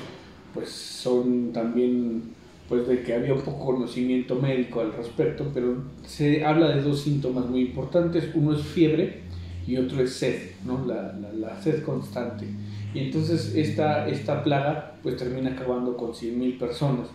pues 0.53 0.69
son 0.69 1.51
también 1.53 2.35
pues 2.67 2.87
de 2.87 3.01
que 3.01 3.13
había 3.13 3.35
poco 3.35 3.65
conocimiento 3.65 4.35
médico 4.35 4.81
al 4.81 4.93
respecto, 4.93 5.49
pero 5.53 5.83
se 6.05 6.43
habla 6.43 6.69
de 6.75 6.81
dos 6.81 7.01
síntomas 7.01 7.45
muy 7.45 7.61
importantes, 7.61 8.29
uno 8.33 8.55
es 8.55 8.61
fiebre 8.61 9.21
y 9.65 9.77
otro 9.77 10.01
es 10.01 10.13
sed, 10.13 10.51
¿no? 10.65 10.85
la, 10.85 11.13
la, 11.13 11.31
la 11.33 11.61
sed 11.61 11.83
constante. 11.83 12.45
Y 12.93 12.99
entonces 12.99 13.53
esta, 13.55 14.07
esta 14.07 14.43
plaga 14.43 14.95
pues 15.03 15.17
termina 15.17 15.51
acabando 15.51 15.95
con 15.95 16.11
100.000 16.11 16.57
personas. 16.57 17.07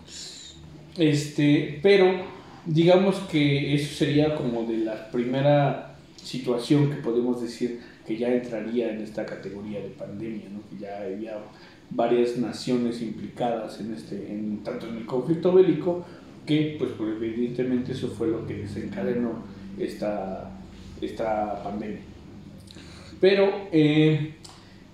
Este, 0.97 1.81
pero 1.83 2.13
digamos 2.67 3.17
que 3.31 3.75
eso 3.75 3.95
sería 3.95 4.35
como 4.35 4.65
de 4.65 4.79
la 4.79 5.11
primera 5.11 5.95
situación 6.17 6.91
que 6.91 6.97
podemos 6.97 7.43
decir 7.43 7.81
que 8.07 8.17
ya 8.17 8.29
entraría 8.29 8.93
en 8.93 9.01
esta 9.01 9.25
categoría 9.25 9.81
de 9.81 9.89
pandemia, 9.89 10.49
¿no? 10.51 10.61
que 10.69 10.83
ya 10.83 11.03
había 11.03 11.39
varias 11.95 12.37
naciones 12.39 13.03
implicadas 13.03 13.81
en 13.81 13.95
este, 13.95 14.33
en, 14.33 14.63
tanto 14.65 14.89
en 14.89 14.97
el 14.97 15.07
conflicto 15.07 15.53
bélico, 15.53 16.05
que 16.47 16.77
pues, 16.79 16.93
evidentemente 16.99 17.93
eso 17.93 18.09
fue 18.09 18.29
lo 18.29 18.47
que 18.47 18.55
desencadenó 18.55 19.43
esta, 19.79 20.51
esta 21.01 21.63
pandemia. 21.63 22.01
Pero, 23.21 23.69
eh, 23.71 24.35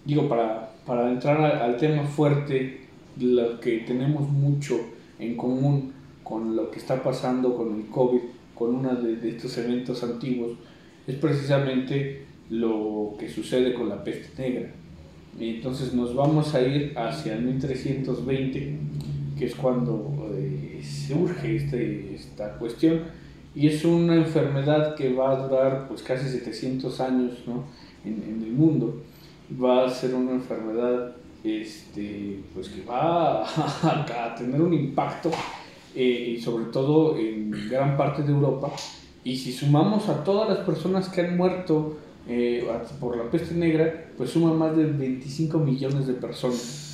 digo, 0.05 0.29
para, 0.29 0.73
para 0.85 1.11
entrar 1.11 1.41
al, 1.41 1.63
al 1.63 1.77
tema 1.77 2.05
fuerte, 2.05 2.81
lo 3.19 3.59
que 3.61 3.79
tenemos 3.79 4.29
mucho 4.29 4.79
en 5.19 5.37
común 5.37 5.93
con 6.23 6.55
lo 6.55 6.71
que 6.71 6.79
está 6.79 7.03
pasando 7.03 7.57
con 7.57 7.75
el 7.75 7.87
COVID, 7.87 8.21
con 8.55 8.75
uno 8.75 8.95
de, 8.97 9.17
de 9.17 9.31
estos 9.31 9.57
eventos 9.59 10.03
antiguos, 10.03 10.59
es 11.07 11.15
precisamente 11.17 12.27
lo 12.51 13.17
que 13.19 13.29
sucede 13.29 13.73
con 13.73 13.89
la 13.89 14.05
peste 14.05 14.43
negra. 14.43 14.71
Y 15.39 15.57
entonces 15.57 15.95
nos 15.95 16.15
vamos 16.15 16.55
a 16.55 16.61
ir 16.61 16.93
hacia 16.97 17.35
el 17.35 17.43
1320, 17.43 18.79
que 19.39 19.45
es 19.45 19.55
cuando 19.55 20.31
eh, 20.35 20.81
surge 20.83 21.57
este, 21.57 22.15
esta 22.15 22.55
cuestión, 22.59 23.03
y 23.55 23.67
es 23.67 23.85
una 23.85 24.15
enfermedad 24.15 24.95
que 24.95 25.13
va 25.13 25.33
a 25.33 25.49
durar 25.49 25.89
pues 25.89 26.03
casi 26.03 26.29
700 26.29 27.01
años 27.01 27.33
¿no? 27.47 27.65
en, 28.05 28.23
en 28.23 28.43
el 28.43 28.53
mundo. 28.53 29.03
Va 29.61 29.87
a 29.87 29.91
ser 29.91 30.15
una 30.15 30.33
enfermedad 30.33 31.17
este, 31.43 32.41
pues 32.55 32.69
que 32.69 32.85
va 32.85 33.45
a, 33.45 33.45
a 34.27 34.35
tener 34.35 34.61
un 34.61 34.75
impacto 34.75 35.31
eh, 35.95 36.35
y 36.37 36.41
sobre 36.41 36.67
todo 36.67 37.17
en 37.17 37.51
gran 37.69 37.97
parte 37.97 38.23
de 38.23 38.33
Europa. 38.33 38.71
Y 39.25 39.37
si 39.37 39.53
sumamos 39.53 40.09
a 40.09 40.23
todas 40.25 40.49
las 40.49 40.59
personas 40.59 41.09
que 41.09 41.23
han 41.23 41.37
muerto 41.37 41.99
eh, 42.29 42.67
por 43.01 43.17
la 43.17 43.31
peste 43.31 43.55
negra, 43.55 44.11
pues 44.17 44.31
suma 44.31 44.53
más 44.53 44.77
de 44.77 44.85
25 44.85 45.59
millones 45.59 46.07
de 46.07 46.15
personas. 46.15 46.87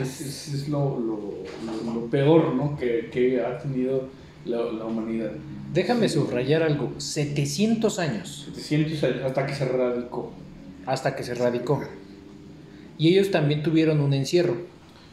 Es, 0.00 0.20
es, 0.20 0.54
es 0.54 0.68
lo, 0.68 0.98
lo, 0.98 1.44
lo, 1.66 1.94
lo, 1.94 2.06
peor 2.06 2.54
¿no? 2.54 2.76
que, 2.78 3.10
que 3.12 3.40
ha 3.42 3.58
tenido 3.58 4.08
la, 4.44 4.58
la, 4.58 4.84
humanidad. 4.84 5.32
Déjame 5.74 6.08
subrayar 6.08 6.62
algo, 6.62 6.92
700 6.98 7.98
años. 7.98 8.48
700 8.54 9.04
años, 9.04 9.22
hasta 9.24 9.46
que 9.46 9.54
se 9.54 9.64
radicó. 9.66 10.32
Hasta 10.86 11.16
que 11.16 11.24
se 11.24 11.34
radicó. 11.34 11.82
Y 12.98 13.08
ellos 13.08 13.30
también 13.30 13.62
tuvieron 13.62 14.00
un 14.00 14.14
encierro. 14.14 14.56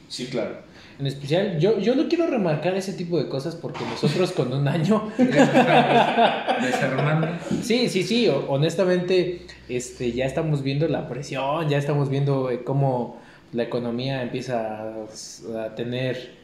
Sí, 0.08 0.28
claro. 0.28 0.67
En 1.00 1.06
especial, 1.06 1.60
yo, 1.60 1.78
yo 1.80 1.96
no 1.96 2.08
quiero 2.08 2.26
remarcar 2.28 2.76
ese 2.76 2.94
tipo 2.94 3.20
de 3.20 3.30
cosas 3.30 3.56
porque 3.56 3.86
nosotros 3.86 4.32
con 4.32 4.52
un 4.52 4.68
año... 4.68 5.12
Desarmando. 5.18 7.28
sí, 7.62 7.88
sí, 7.88 8.02
sí, 8.04 8.28
honestamente 8.48 9.46
este, 9.70 10.12
ya 10.12 10.26
estamos 10.26 10.64
viendo 10.64 10.88
la 10.88 11.08
presión, 11.08 11.70
ya 11.70 11.78
estamos 11.78 12.10
viendo 12.10 12.50
eh, 12.50 12.64
cómo 12.64 13.18
la 13.54 13.62
economía 13.64 14.24
empieza 14.24 14.82
a, 14.82 15.06
a 15.66 15.76
tener 15.76 16.38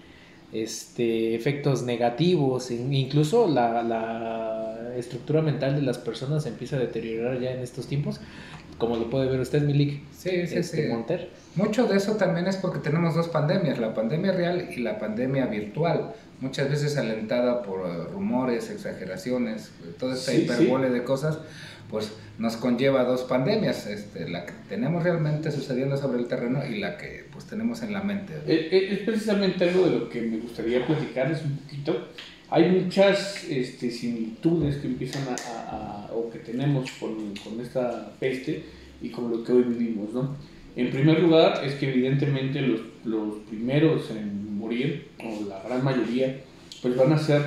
este, 0.53 1.33
efectos 1.33 1.81
negativos, 1.81 2.69
incluso 2.69 3.47
la, 3.47 3.81
la, 3.81 4.69
estructura 4.95 5.41
mental 5.41 5.75
de 5.75 5.81
las 5.81 5.97
personas 5.97 6.45
empieza 6.45 6.75
a 6.75 6.79
deteriorar 6.79 7.39
ya 7.39 7.51
en 7.51 7.61
estos 7.61 7.87
tiempos, 7.87 8.21
como 8.77 8.95
lo 8.97 9.09
puede 9.09 9.27
ver 9.29 9.39
usted, 9.39 9.61
Milik. 9.61 10.01
Sí, 10.11 10.47
sí, 10.47 10.55
este, 10.57 10.83
sí. 10.83 10.89
Monter. 10.89 11.29
Mucho 11.55 11.85
de 11.87 11.97
eso 11.97 12.15
también 12.15 12.47
es 12.47 12.57
porque 12.57 12.79
tenemos 12.79 13.13
dos 13.15 13.27
pandemias, 13.27 13.77
la 13.77 13.93
pandemia 13.93 14.31
real 14.31 14.69
y 14.75 14.81
la 14.81 14.97
pandemia 14.97 15.45
virtual, 15.45 16.13
muchas 16.41 16.69
veces 16.69 16.97
alentada 16.97 17.61
por 17.61 17.81
uh, 17.81 18.11
rumores, 18.11 18.69
exageraciones, 18.71 19.71
toda 19.99 20.15
esta 20.15 20.31
Sí, 20.31 20.41
hiperbole 20.41 20.87
sí. 20.87 20.93
de 20.93 21.03
cosas, 21.03 21.37
pues 21.89 22.11
nos 22.39 22.57
conlleva 22.57 23.03
dos 23.03 23.21
pandemias, 23.21 23.85
este, 23.85 24.27
la 24.27 24.45
que 24.47 24.53
tenemos 24.67 25.03
realmente 25.03 25.51
sucediendo 25.51 25.95
sobre 25.95 26.19
el 26.19 26.27
terreno 26.27 26.65
y 26.65 26.79
la 26.79 26.97
que 26.97 27.25
pues 27.31 27.45
tenemos 27.45 27.83
en 27.83 27.93
la 27.93 28.01
mente. 28.01 28.33
Es, 28.47 28.93
es 28.93 28.99
precisamente 29.05 29.69
algo 29.69 29.85
de 29.85 29.99
lo 29.99 30.09
que 30.09 30.21
me 30.21 30.37
gustaría 30.37 30.83
platicarles 30.85 31.43
un 31.43 31.57
poquito. 31.57 32.07
Hay 32.53 32.69
muchas 32.69 33.45
este, 33.49 33.89
similitudes 33.89 34.75
que 34.75 34.85
empiezan 34.85 35.23
a, 35.27 36.05
a, 36.07 36.13
o 36.13 36.29
que 36.29 36.37
tenemos 36.37 36.91
con, 36.99 37.33
con, 37.43 37.59
esta 37.59 38.11
peste 38.19 38.63
y 39.01 39.09
con 39.09 39.31
lo 39.31 39.43
que 39.43 39.53
hoy 39.53 39.63
vivimos, 39.63 40.13
¿no? 40.13 40.35
En 40.75 40.91
primer 40.91 41.19
lugar, 41.19 41.65
es 41.65 41.73
que 41.73 41.89
evidentemente 41.89 42.61
los, 42.61 42.81
los 43.05 43.39
primeros 43.49 44.11
en 44.11 44.55
morir, 44.55 45.07
o 45.17 45.49
la 45.49 45.63
gran 45.63 45.83
mayoría, 45.83 46.41
pues 46.83 46.95
van 46.95 47.13
a 47.13 47.17
ser 47.17 47.41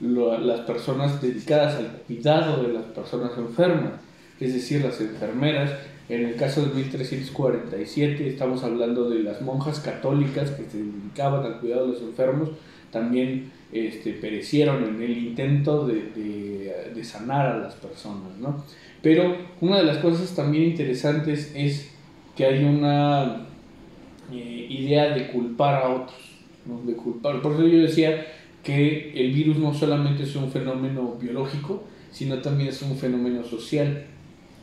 lo, 0.00 0.36
las 0.36 0.60
personas 0.66 1.22
dedicadas 1.22 1.76
al 1.76 2.02
cuidado 2.06 2.62
de 2.62 2.74
las 2.74 2.84
personas 2.84 3.30
enfermas, 3.38 3.92
es 4.38 4.52
decir, 4.52 4.84
las 4.84 5.00
enfermeras. 5.00 5.70
En 6.10 6.26
el 6.26 6.36
caso 6.36 6.60
de 6.60 6.74
1347 6.74 8.28
estamos 8.28 8.62
hablando 8.64 9.08
de 9.08 9.22
las 9.22 9.40
monjas 9.40 9.80
católicas 9.80 10.50
que 10.50 10.68
se 10.68 10.76
dedicaban 10.76 11.42
al 11.46 11.58
cuidado 11.58 11.86
de 11.86 11.92
los 11.94 12.02
enfermos, 12.02 12.50
también 12.90 13.50
este, 13.72 14.12
perecieron 14.12 14.84
en 14.84 15.02
el 15.02 15.16
intento 15.16 15.86
de, 15.86 16.10
de, 16.14 16.92
de, 16.94 17.04
sanar 17.04 17.46
a 17.46 17.58
las 17.58 17.74
personas. 17.74 18.36
¿no? 18.38 18.64
Pero 19.00 19.36
una 19.60 19.78
de 19.78 19.84
las 19.84 19.98
cosas 19.98 20.34
también 20.34 20.64
interesantes 20.64 21.52
es 21.54 21.90
que 22.36 22.44
hay 22.44 22.64
una 22.64 23.46
eh, 24.32 24.66
idea 24.68 25.14
de 25.14 25.28
culpar 25.28 25.82
a 25.82 25.88
otros, 25.88 26.20
¿no? 26.66 26.82
de 26.82 26.94
culpar. 26.94 27.40
Por 27.40 27.52
eso 27.54 27.66
yo 27.66 27.78
decía 27.80 28.26
que 28.62 29.12
el 29.14 29.32
virus 29.32 29.56
no 29.56 29.74
solamente 29.74 30.22
es 30.24 30.36
un 30.36 30.50
fenómeno 30.50 31.16
biológico, 31.20 31.84
sino 32.10 32.38
también 32.38 32.68
es 32.68 32.82
un 32.82 32.96
fenómeno 32.96 33.42
social 33.44 34.04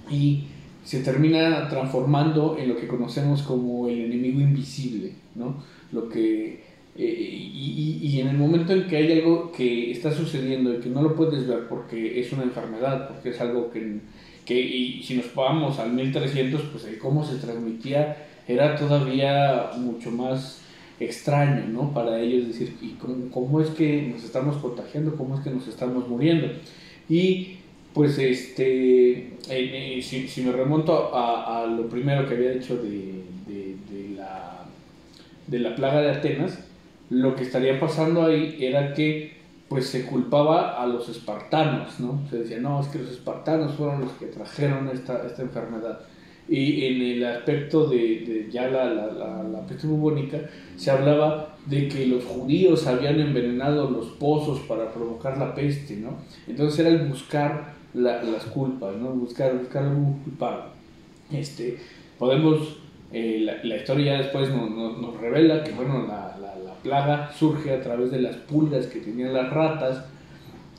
y 0.10 0.44
se 0.84 1.02
termina 1.02 1.68
transformando 1.68 2.58
en 2.58 2.70
lo 2.70 2.78
que 2.78 2.88
conocemos 2.88 3.42
como 3.42 3.88
el 3.88 4.06
enemigo 4.06 4.40
invisible, 4.40 5.14
¿no? 5.36 5.64
Lo 5.92 6.08
que, 6.08 6.64
eh, 7.02 7.50
y, 7.54 8.20
en 8.20 8.28
el 8.28 8.38
momento 8.38 8.74
en 8.74 8.86
que 8.88 8.98
hay 8.98 9.14
algo 9.14 9.54
que 9.54 9.92
está 9.92 10.12
sucediendo 10.12 10.74
y 10.74 10.80
que 10.80 10.90
no 10.90 11.02
lo 11.02 11.16
puedes 11.16 11.48
ver 11.48 11.70
porque 11.70 12.20
es 12.20 12.34
una 12.34 12.44
enfermedad, 12.44 13.08
porque 13.08 13.30
es 13.30 13.40
algo 13.40 13.72
que, 13.72 14.00
que 14.46 14.60
y 14.60 15.02
si 15.04 15.16
nos 15.16 15.34
vamos 15.34 15.80
al 15.80 15.94
1300, 15.94 16.62
pues 16.64 16.84
el 16.84 16.98
cómo 16.98 17.24
se 17.24 17.38
transmitía 17.38 18.28
era 18.46 18.76
todavía 18.76 19.72
mucho 19.78 20.12
más 20.12 20.60
extraño, 21.00 21.68
¿no? 21.70 21.94
Para 21.94 22.20
ellos 22.20 22.48
decir, 22.48 22.76
¿y 22.82 22.98
cómo, 23.32 23.62
es 23.62 23.70
que 23.70 24.02
nos 24.14 24.26
estamos 24.26 24.58
contagiando? 24.58 25.16
¿Cómo 25.16 25.36
es 25.38 25.42
que 25.42 25.52
nos 25.52 25.70
estamos 25.70 26.06
muriendo? 26.10 26.48
Y 27.08 27.60
pues 27.94 28.18
este, 28.18 29.12
eh, 29.14 29.38
eh, 29.50 30.02
si, 30.02 30.42
me 30.42 30.52
remonto 30.52 31.16
a, 31.16 31.66
lo 31.66 31.88
primero 31.88 32.28
que 32.28 32.36
había 32.36 32.52
dicho 32.52 32.76
de, 32.76 33.24
la, 34.18 34.66
de 35.48 35.60
la 35.60 35.76
plaga 35.76 36.02
de 36.02 36.12
Atenas, 36.12 36.69
lo 37.10 37.36
que 37.36 37.44
estaría 37.44 37.80
pasando 37.80 38.24
ahí 38.24 38.58
era 38.60 38.94
que 38.94 39.40
pues 39.68 39.88
se 39.88 40.06
culpaba 40.06 40.82
a 40.82 40.88
los 40.88 41.08
espartanos, 41.10 42.00
¿no? 42.00 42.22
Se 42.30 42.40
decía, 42.40 42.60
no, 42.60 42.82
es 42.82 42.88
que 42.88 43.00
los 43.00 43.12
espartanos 43.12 43.74
fueron 43.76 44.02
los 44.02 44.12
que 44.14 44.26
trajeron 44.26 44.90
esta, 44.90 45.26
esta 45.26 45.44
enfermedad. 45.44 46.00
Y 46.48 46.86
en 46.86 47.02
el 47.04 47.24
aspecto 47.24 47.88
de, 47.88 48.48
ya 48.52 48.68
la, 48.68 48.86
la, 48.86 49.44
la, 49.44 49.68
peste 49.68 49.86
bubónica, 49.86 50.40
se 50.76 50.90
hablaba 50.90 51.56
de 51.68 51.88
que 51.88 52.08
los 52.08 52.26
judíos 52.26 52.88
habían 52.88 53.20
envenenado 53.20 53.88
los 53.92 54.08
pozos 54.08 54.60
para 54.62 54.92
provocar 54.92 55.38
la 55.38 55.54
peste, 55.54 55.98
¿no? 55.98 56.18
Entonces 56.48 56.80
era 56.80 56.90
el 56.90 57.08
buscar 57.08 57.76
las 57.94 58.44
culpas, 58.46 58.96
¿no? 58.96 59.10
Buscar, 59.10 59.56
buscar 59.56 59.84
algún 59.84 60.24
culpable. 60.24 60.64
Este, 61.32 61.78
podemos, 62.18 62.78
eh, 63.12 63.60
la, 63.64 63.76
historia 63.76 64.14
ya 64.14 64.24
después 64.24 64.50
nos, 64.50 64.72
nos, 64.98 65.20
revela 65.20 65.64
que, 65.64 65.72
bueno, 65.72 66.08
la, 66.08 66.29
la, 66.29 66.29
plaga 66.84 67.32
surge 67.32 67.74
a 67.74 67.82
través 67.82 68.12
de 68.12 68.22
las 68.22 68.36
pulgas 68.36 68.88
que 68.88 69.00
tenían 69.00 69.34
las 69.34 69.50
ratas 69.50 70.06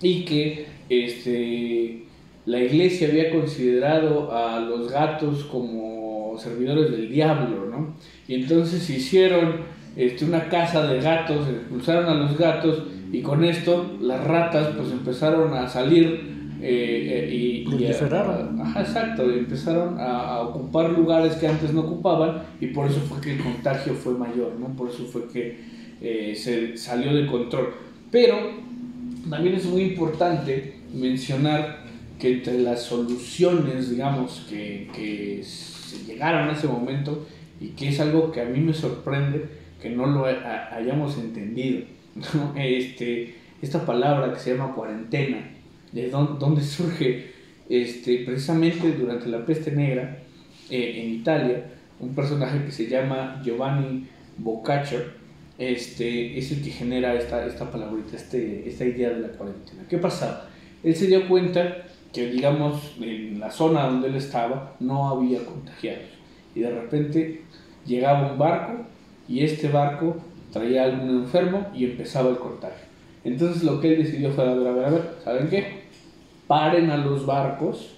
y 0.01 0.25
que, 0.25 0.67
este, 0.89 2.05
la 2.47 2.61
iglesia 2.61 3.09
había 3.09 3.31
considerado 3.31 4.35
a 4.35 4.61
los 4.61 4.91
gatos 4.91 5.45
como 5.45 6.37
servidores 6.39 6.91
del 6.91 7.11
diablo, 7.11 7.67
¿no? 7.67 7.95
Y 8.27 8.35
entonces 8.35 8.89
hicieron 8.89 9.57
este, 9.97 10.25
una 10.25 10.49
casa 10.49 10.87
de 10.87 11.01
gatos, 11.01 11.49
expulsaron 11.49 12.07
a 12.07 12.15
los 12.15 12.37
gatos 12.39 12.83
y 13.13 13.23
con 13.23 13.45
esto 13.45 13.99
las 14.01 14.25
ratas 14.25 14.69
pues 14.77 14.91
empezaron 14.93 15.53
a 15.55 15.69
salir 15.69 16.31
eh, 16.63 17.29
eh, 17.29 17.35
y, 17.35 17.65
Proliferaron. 17.65 18.61
ajá, 18.61 18.81
exacto, 18.83 19.23
empezaron 19.23 19.97
a, 19.99 20.41
ocupar 20.41 20.91
lugares 20.91 21.35
que 21.37 21.49
antes 21.49 21.73
no 21.73 21.81
ocupaban 21.81 22.43
y 22.61 22.69
por 22.69 22.87
eso 22.87 23.01
fue 23.01 23.21
que 23.21 23.33
el 23.33 23.43
contagio 23.43 23.95
fue 23.95 24.15
mayor, 24.15 24.57
¿no? 24.59 24.69
Por 24.77 24.91
eso 24.91 25.05
fue 25.05 25.27
que 25.29 25.59
eh, 26.01 26.35
se 26.37 26.77
salió 26.77 27.15
de 27.15 27.27
control. 27.27 27.75
Pero 28.11 28.37
también 29.29 29.55
es 29.55 29.67
muy 29.67 29.83
importante 29.83 30.75
mencionar 30.95 31.85
que 32.19 32.35
entre 32.35 32.59
las 32.59 32.83
soluciones, 32.83 33.91
digamos, 33.91 34.47
que, 34.49 34.89
que 34.95 35.43
se 35.43 36.05
llegaron 36.05 36.49
a 36.49 36.53
ese 36.53 36.67
momento 36.67 37.27
y 37.61 37.69
que 37.69 37.89
es 37.89 38.01
algo 38.01 38.33
que 38.33 38.41
a 38.41 38.45
mí 38.45 38.61
me 38.61 38.75
sorprende 38.75 39.61
que 39.81 39.91
no 39.91 40.07
lo 40.07 40.27
hayamos 40.27 41.17
entendido, 41.19 41.83
este, 42.57 43.35
esta 43.63 43.85
palabra 43.85 44.33
que 44.33 44.39
se 44.39 44.55
llama 44.55 44.75
cuarentena, 44.75 45.51
de 45.93 46.11
dónde, 46.11 46.63
surge 46.63 47.33
este, 47.69 48.25
precisamente 48.25 48.93
durante 48.93 49.29
la 49.29 49.45
peste 49.45 49.73
negra 49.73 50.19
eh, 50.71 51.03
en 51.03 51.15
Italia, 51.15 51.65
un 51.99 52.15
personaje 52.15 52.65
que 52.65 52.73
se 52.73 52.89
llama 52.89 53.41
Giovanni 53.45 54.07
Boccaccio, 54.39 55.01
este, 55.61 56.39
es 56.39 56.51
el 56.53 56.63
que 56.63 56.71
genera 56.71 57.15
esta, 57.15 57.45
esta 57.45 57.71
palabrita, 57.71 58.17
este, 58.17 58.67
esta 58.67 58.85
idea 58.87 59.11
de 59.11 59.21
la 59.21 59.29
cuarentena. 59.29 59.85
¿Qué 59.89 59.99
pasaba? 59.99 60.49
Él 60.83 60.97
se 60.97 61.07
dio 61.07 61.29
cuenta 61.29 61.85
que, 62.15 62.31
digamos, 62.31 62.97
en 62.99 63.39
la 63.39 63.51
zona 63.51 63.85
donde 63.85 64.09
él 64.09 64.17
estaba 64.17 64.75
no 64.81 65.11
había 65.11 65.45
contagiados. 65.45 66.09
Y 66.55 66.61
de 66.61 66.71
repente 66.71 67.43
llegaba 67.87 68.33
un 68.33 68.39
barco 68.39 68.87
y 69.29 69.45
este 69.45 69.69
barco 69.69 70.17
traía 70.51 70.83
a 70.83 70.87
algún 70.87 71.11
enfermo 71.11 71.69
y 71.75 71.85
empezaba 71.85 72.31
el 72.31 72.39
contagio. 72.39 72.87
Entonces 73.23 73.63
lo 73.63 73.83
que 73.83 73.93
él 73.93 74.03
decidió 74.03 74.31
fue, 74.33 74.49
a 74.49 74.55
ver, 74.55 74.67
a 74.67 74.73
ver, 74.73 74.85
a 74.87 74.91
ver, 74.91 75.03
¿saben 75.23 75.49
qué? 75.49 75.81
Paren 76.47 76.91
a 76.91 76.97
los 76.97 77.27
barcos 77.27 77.97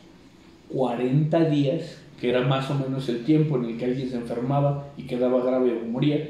40 0.70 1.44
días, 1.44 2.02
que 2.20 2.30
era 2.30 2.40
más 2.40 2.68
o 2.70 2.74
menos 2.74 3.08
el 3.08 3.24
tiempo 3.24 3.56
en 3.56 3.66
el 3.66 3.78
que 3.78 3.84
alguien 3.84 4.10
se 4.10 4.16
enfermaba 4.16 4.88
y 4.96 5.04
quedaba 5.04 5.44
grave 5.44 5.80
o 5.80 5.86
moría, 5.86 6.28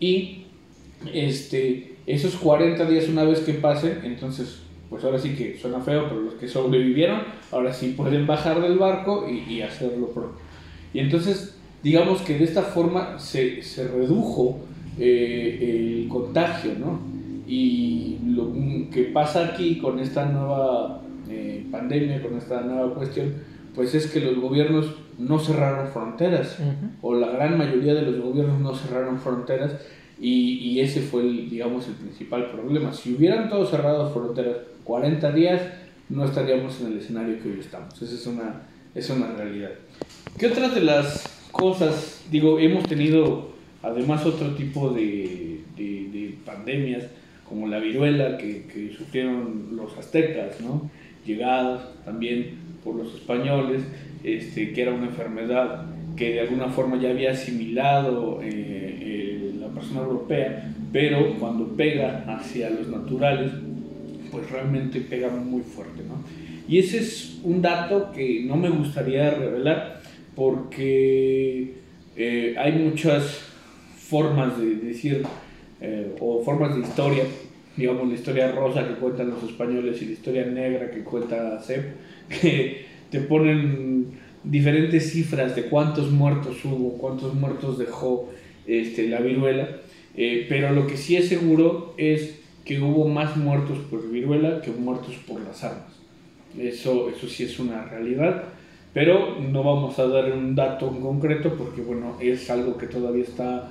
y 0.00 0.43
este, 1.12 1.96
esos 2.06 2.36
40 2.36 2.84
días 2.86 3.08
una 3.08 3.24
vez 3.24 3.40
que 3.40 3.54
pasen, 3.54 4.00
entonces 4.04 4.60
pues 4.90 5.02
ahora 5.02 5.18
sí 5.18 5.34
que 5.34 5.58
suena 5.58 5.80
feo, 5.80 6.08
pero 6.08 6.20
los 6.20 6.34
que 6.34 6.46
sobrevivieron, 6.46 7.22
ahora 7.50 7.72
sí 7.72 7.94
pueden 7.96 8.26
bajar 8.26 8.60
del 8.60 8.78
barco 8.78 9.26
y, 9.28 9.52
y 9.52 9.62
hacerlo 9.62 10.08
propio. 10.08 10.38
Y 10.92 11.00
entonces, 11.00 11.56
digamos 11.82 12.22
que 12.22 12.38
de 12.38 12.44
esta 12.44 12.62
forma 12.62 13.18
se, 13.18 13.62
se 13.62 13.88
redujo 13.88 14.60
eh, 14.98 16.02
el 16.02 16.08
contagio, 16.08 16.72
¿no? 16.78 17.00
Y 17.46 18.18
lo 18.26 18.52
que 18.92 19.10
pasa 19.12 19.46
aquí 19.46 19.78
con 19.78 19.98
esta 19.98 20.26
nueva 20.26 21.02
eh, 21.28 21.66
pandemia, 21.70 22.22
con 22.22 22.38
esta 22.38 22.60
nueva 22.60 22.94
cuestión, 22.94 23.34
pues 23.74 23.94
es 23.94 24.06
que 24.06 24.20
los 24.20 24.38
gobiernos 24.38 24.94
no 25.18 25.38
cerraron 25.40 25.88
fronteras, 25.88 26.58
o 27.02 27.14
la 27.14 27.28
gran 27.30 27.58
mayoría 27.58 27.94
de 27.94 28.02
los 28.02 28.20
gobiernos 28.20 28.60
no 28.60 28.74
cerraron 28.74 29.18
fronteras, 29.18 29.72
y, 30.20 30.58
y, 30.58 30.80
ese 30.80 31.00
fue, 31.00 31.22
el, 31.22 31.50
digamos, 31.50 31.88
el 31.88 31.94
principal 31.94 32.50
problema. 32.50 32.92
Si 32.92 33.14
hubieran 33.14 33.48
todos 33.48 33.70
cerrado 33.70 34.12
fronteras 34.12 34.56
40 34.84 35.32
días, 35.32 35.62
no 36.08 36.24
estaríamos 36.24 36.80
en 36.80 36.88
el 36.88 36.98
escenario 36.98 37.42
que 37.42 37.50
hoy 37.50 37.60
estamos. 37.60 38.00
Esa 38.00 38.14
es 38.14 38.26
una, 38.26 38.62
es 38.94 39.10
una 39.10 39.32
realidad. 39.32 39.70
¿Qué 40.38 40.46
otras 40.46 40.74
de 40.74 40.82
las 40.82 41.48
cosas, 41.50 42.24
digo, 42.30 42.58
hemos 42.58 42.84
tenido 42.84 43.54
además 43.82 44.24
otro 44.24 44.54
tipo 44.54 44.90
de, 44.90 45.60
de, 45.76 46.34
pandemias, 46.44 47.04
como 47.48 47.68
la 47.68 47.78
viruela 47.78 48.36
que, 48.36 48.66
que, 48.66 48.92
sufrieron 48.92 49.76
los 49.76 49.96
aztecas, 49.96 50.60
¿no? 50.60 50.90
llegadas 51.24 51.82
también 52.04 52.58
por 52.82 52.94
los 52.96 53.14
españoles, 53.14 53.82
este, 54.22 54.72
que 54.72 54.82
era 54.82 54.92
una 54.92 55.06
enfermedad 55.06 55.86
que 56.16 56.34
de 56.34 56.40
alguna 56.40 56.68
forma 56.68 57.00
ya 57.00 57.10
había 57.10 57.32
asimilado 57.32 58.40
eh, 58.42 58.48
eh, 58.50 59.23
persona 59.74 60.00
europea, 60.00 60.72
pero 60.92 61.38
cuando 61.38 61.66
pega 61.68 62.24
hacia 62.26 62.70
los 62.70 62.88
naturales, 62.88 63.52
pues 64.30 64.50
realmente 64.50 65.00
pega 65.00 65.28
muy 65.28 65.62
fuerte, 65.62 66.02
¿no? 66.06 66.22
Y 66.66 66.78
ese 66.78 66.98
es 66.98 67.40
un 67.42 67.60
dato 67.60 68.10
que 68.12 68.44
no 68.44 68.56
me 68.56 68.70
gustaría 68.70 69.30
revelar 69.30 70.00
porque 70.34 71.74
eh, 72.16 72.54
hay 72.58 72.72
muchas 72.72 73.40
formas 73.96 74.58
de 74.58 74.76
decir 74.76 75.22
eh, 75.80 76.14
o 76.20 76.42
formas 76.42 76.74
de 76.74 76.80
historia, 76.80 77.24
digamos 77.76 78.08
la 78.08 78.14
historia 78.14 78.52
rosa 78.52 78.86
que 78.86 78.94
cuentan 78.94 79.30
los 79.30 79.42
españoles 79.42 80.00
y 80.00 80.06
la 80.06 80.12
historia 80.12 80.46
negra 80.46 80.90
que 80.90 81.00
cuenta 81.00 81.60
Seb, 81.60 81.94
que 82.28 82.86
te 83.10 83.20
ponen 83.20 84.06
diferentes 84.42 85.12
cifras 85.12 85.54
de 85.54 85.64
cuántos 85.64 86.10
muertos 86.10 86.64
hubo, 86.64 86.98
cuántos 86.98 87.34
muertos 87.34 87.78
dejó 87.78 88.30
este, 88.66 89.08
la 89.08 89.20
viruela, 89.20 89.68
eh, 90.16 90.46
pero 90.48 90.72
lo 90.72 90.86
que 90.86 90.96
sí 90.96 91.16
es 91.16 91.28
seguro 91.28 91.94
es 91.96 92.40
que 92.64 92.80
hubo 92.80 93.08
más 93.08 93.36
muertos 93.36 93.78
por 93.90 94.10
viruela 94.10 94.60
que 94.62 94.70
muertos 94.70 95.14
por 95.26 95.40
las 95.40 95.62
armas. 95.64 95.92
Eso, 96.58 97.10
eso 97.10 97.28
sí 97.28 97.44
es 97.44 97.58
una 97.58 97.84
realidad, 97.84 98.44
pero 98.92 99.40
no 99.40 99.62
vamos 99.62 99.98
a 99.98 100.06
dar 100.06 100.32
un 100.32 100.54
dato 100.54 100.88
en 100.88 101.00
concreto 101.00 101.54
porque 101.56 101.80
bueno, 101.80 102.16
es 102.20 102.48
algo 102.50 102.78
que 102.78 102.86
todavía 102.86 103.24
está... 103.24 103.70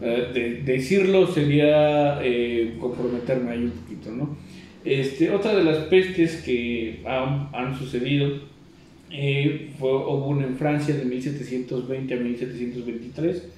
Eh, 0.00 0.30
de, 0.32 0.62
decirlo 0.62 1.26
sería 1.26 2.20
eh, 2.22 2.76
comprometerme 2.80 3.50
ahí 3.50 3.64
un 3.64 3.70
poquito, 3.72 4.10
¿no? 4.10 4.36
Este, 4.84 5.30
otra 5.30 5.54
de 5.54 5.62
las 5.62 5.76
pestes 5.88 6.36
que 6.36 7.02
han, 7.04 7.78
sucedido 7.78 8.30
eh, 9.10 9.72
fue, 9.78 9.90
hubo 9.90 10.28
una 10.28 10.46
en 10.46 10.56
Francia 10.56 10.94
de 10.94 11.04
1720 11.04 12.14
a 12.14 12.16
1723. 12.16 13.48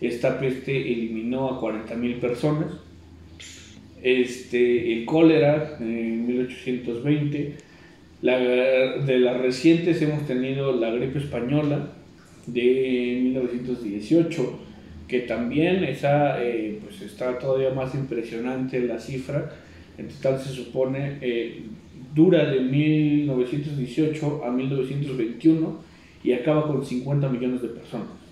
Esta 0.00 0.38
peste 0.38 0.92
eliminó 0.92 1.48
a 1.48 1.60
40.000 1.60 2.20
personas 2.20 2.68
este, 4.02 4.92
el 4.92 5.04
cólera 5.04 5.76
en 5.80 6.26
1820. 6.26 7.54
de 8.22 9.18
las 9.18 9.40
recientes 9.40 10.00
hemos 10.02 10.26
tenido 10.26 10.74
la 10.76 10.90
gripe 10.90 11.18
española 11.18 11.92
de 12.46 13.20
1918, 13.22 14.60
que 15.06 15.20
también 15.20 15.84
esa, 15.84 16.42
eh, 16.42 16.78
pues 16.82 17.02
está 17.02 17.38
todavía 17.38 17.70
más 17.70 17.94
impresionante 17.94 18.80
la 18.80 18.98
cifra. 18.98 19.52
En 19.96 20.08
total 20.08 20.38
se 20.40 20.50
supone, 20.50 21.18
eh, 21.20 21.62
dura 22.14 22.44
de 22.44 22.60
1918 22.60 24.44
a 24.44 24.50
1921 24.50 25.80
y 26.22 26.32
acaba 26.32 26.66
con 26.66 26.84
50 26.84 27.28
millones 27.28 27.62
de 27.62 27.68
personas. 27.68 28.27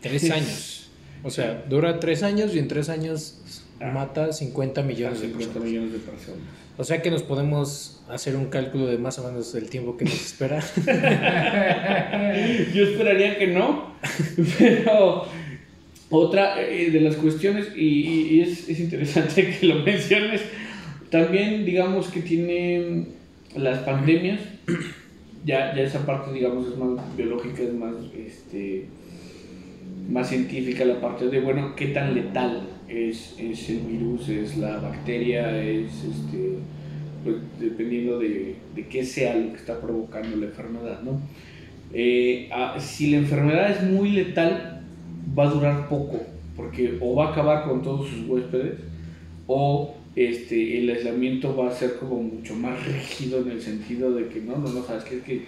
Tres 0.00 0.30
años. 0.30 0.88
O 1.22 1.30
sea, 1.30 1.64
dura 1.68 1.98
tres 1.98 2.22
años 2.22 2.54
y 2.54 2.58
en 2.58 2.68
tres 2.68 2.88
años 2.88 3.40
Ah. 3.80 3.90
mata 3.92 4.32
50 4.32 4.82
millones, 4.82 5.20
de, 5.20 5.28
personas. 5.28 5.62
millones 5.62 5.92
de 5.92 5.98
personas. 5.98 6.40
O 6.78 6.84
sea 6.84 7.02
que 7.02 7.10
nos 7.10 7.22
podemos 7.22 8.02
hacer 8.08 8.36
un 8.36 8.46
cálculo 8.46 8.86
de 8.86 8.96
más 8.98 9.18
o 9.18 9.24
menos 9.24 9.54
el 9.54 9.68
tiempo 9.68 9.96
que 9.96 10.06
nos 10.06 10.14
espera. 10.14 10.60
Yo 12.74 12.84
esperaría 12.84 13.38
que 13.38 13.48
no, 13.48 13.94
pero 14.58 15.26
otra 16.10 16.62
eh, 16.62 16.90
de 16.90 17.00
las 17.00 17.16
cuestiones, 17.16 17.68
y, 17.74 17.84
y 17.84 18.40
es, 18.40 18.68
es, 18.68 18.80
interesante 18.80 19.58
que 19.58 19.66
lo 19.66 19.82
menciones, 19.82 20.42
también 21.10 21.64
digamos 21.64 22.08
que 22.08 22.20
tiene 22.20 23.06
las 23.56 23.80
pandemias, 23.80 24.40
ya, 25.44 25.74
ya 25.74 25.82
esa 25.82 26.06
parte, 26.06 26.32
digamos, 26.32 26.68
es 26.68 26.78
más 26.78 27.16
biológica, 27.16 27.62
es 27.62 27.74
más, 27.74 27.96
este, 28.16 28.86
más 30.08 30.28
científica, 30.28 30.84
la 30.84 31.00
parte 31.00 31.26
de, 31.26 31.40
bueno, 31.40 31.74
qué 31.76 31.88
tan 31.88 32.14
letal 32.14 32.68
es, 32.88 33.34
es 33.38 33.68
el 33.70 33.80
virus, 33.80 34.28
es 34.28 34.56
la 34.56 34.78
bacteria, 34.78 35.62
es, 35.62 35.90
este, 36.04 36.58
pues, 37.24 37.36
dependiendo 37.58 38.18
de, 38.18 38.56
de 38.74 38.86
qué 38.86 39.04
sea 39.04 39.34
lo 39.36 39.52
que 39.52 39.58
está 39.58 39.80
provocando 39.80 40.36
la 40.36 40.46
enfermedad, 40.46 41.02
¿no? 41.02 41.20
Eh, 41.92 42.48
si 42.78 43.10
la 43.10 43.18
enfermedad 43.18 43.70
es 43.70 43.82
muy 43.82 44.10
letal, 44.10 44.82
va 45.36 45.44
a 45.44 45.50
durar 45.50 45.88
poco, 45.88 46.20
porque 46.56 46.98
o 47.00 47.14
va 47.14 47.28
a 47.28 47.32
acabar 47.32 47.64
con 47.64 47.82
todos 47.82 48.08
sus 48.08 48.28
huéspedes, 48.28 48.80
o 49.46 49.94
este, 50.14 50.78
el 50.78 50.90
aislamiento 50.90 51.56
va 51.56 51.68
a 51.68 51.74
ser 51.74 51.96
como 51.96 52.22
mucho 52.22 52.54
más 52.54 52.84
rígido 52.86 53.40
en 53.40 53.50
el 53.50 53.60
sentido 53.60 54.12
de 54.12 54.28
que 54.28 54.40
no, 54.40 54.56
no, 54.56 54.68
no, 54.68 54.82
sabes 54.82 55.04
que 55.04 55.16
es 55.18 55.22
que 55.22 55.42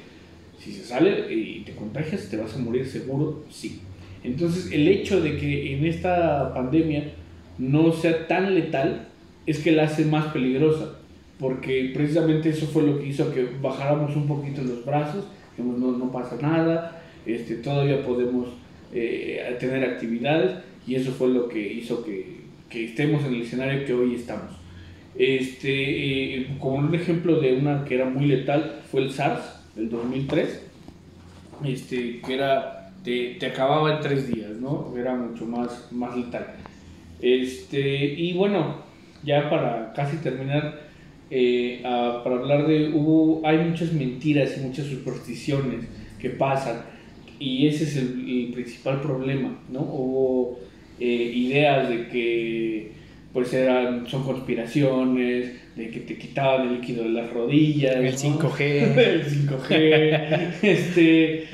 si 0.59 0.73
se 0.73 0.85
sale 0.85 1.33
y 1.33 1.61
te 1.61 1.75
contagias, 1.75 2.29
te 2.29 2.37
vas 2.37 2.55
a 2.55 2.59
morir 2.59 2.87
seguro, 2.87 3.45
sí. 3.51 3.81
Entonces, 4.25 4.71
el 4.73 4.89
hecho 4.89 5.21
de 5.21 5.37
que 5.37 5.75
en 5.75 5.85
esta 5.85 6.53
pandemia 6.55 7.13
no 7.59 7.93
sea 7.93 8.27
tan 8.27 8.55
letal 8.55 9.09
es 9.47 9.59
que 9.61 9.73
la 9.73 9.85
hace 9.85 10.05
más 10.05 10.27
peligrosa, 10.27 10.99
porque 11.39 11.93
precisamente 11.95 12.51
eso 12.51 12.67
fue 12.67 12.83
lo 12.83 12.99
que 12.99 13.07
hizo 13.07 13.33
que 13.33 13.49
bajáramos 13.63 14.15
un 14.17 14.27
poquito 14.27 14.63
los 14.63 14.85
brazos, 14.85 15.25
no, 15.57 15.93
no 15.93 16.13
pasa 16.13 16.37
nada, 16.41 17.03
este, 17.27 17.57
todavía 17.57 18.05
podemos 18.05 18.49
eh, 18.93 19.57
tener 19.59 19.85
actividades, 19.85 20.57
y 20.87 20.95
eso 20.95 21.13
fue 21.13 21.29
lo 21.29 21.49
que 21.49 21.73
hizo 21.73 22.05
que, 22.05 22.39
que 22.69 22.87
estemos 22.87 23.25
en 23.25 23.35
el 23.35 23.43
escenario 23.43 23.85
que 23.85 23.95
hoy 23.95 24.15
estamos. 24.15 24.53
Este, 25.17 26.37
eh, 26.37 26.47
como 26.61 26.77
un 26.77 26.95
ejemplo 26.95 27.41
de 27.41 27.55
una 27.55 27.85
que 27.85 27.97
era 27.97 28.05
muy 28.05 28.27
letal 28.27 28.83
fue 28.91 29.03
el 29.03 29.11
SARS 29.11 29.43
del 29.75 29.91
2003, 29.91 30.63
este, 31.65 32.21
que 32.21 32.35
era, 32.35 32.78
te, 33.09 33.37
te, 33.41 33.47
acababa 33.47 33.95
en 33.95 34.01
tres 34.01 34.29
días, 34.29 34.51
¿no? 34.61 34.95
Era 34.97 35.15
mucho 35.15 35.47
más, 35.47 35.89
más 35.91 36.15
letal. 36.15 36.47
Este, 37.21 38.05
y 38.05 38.35
bueno, 38.35 38.83
ya 39.25 39.49
para 39.49 39.93
casi 39.95 40.19
terminar, 40.19 40.89
eh, 41.31 41.81
para 41.83 42.37
hablar 42.37 42.67
de, 42.67 42.91
hubo, 42.91 43.41
hay 43.47 43.59
muchas 43.59 43.93
mentiras 43.93 44.57
y 44.59 44.61
muchas 44.61 44.87
supersticiones 44.87 45.87
que 46.21 46.31
pasan, 46.31 46.83
y 47.41 47.67
ese 47.67 47.85
es 47.85 47.97
el, 47.97 48.29
el 48.29 48.53
principal 48.53 49.01
problema, 49.01 49.59
¿no? 49.71 49.81
Hubo 49.81 50.59
eh, 51.01 51.33
ideas 51.35 51.89
de 51.89 52.09
que 52.09 52.93
pues 53.33 53.53
eran, 53.55 54.07
son 54.07 54.25
conspiraciones, 54.25 55.53
de 55.77 55.91
que 55.91 56.01
te 56.01 56.19
quitaban 56.19 56.69
el 56.69 56.75
líquido 56.75 57.05
de 57.05 57.11
las 57.11 57.31
rodillas. 57.31 57.97
El 57.97 58.17
5G. 58.17 58.61
el 58.97 59.25
5G. 59.25 60.55
este, 60.63 61.45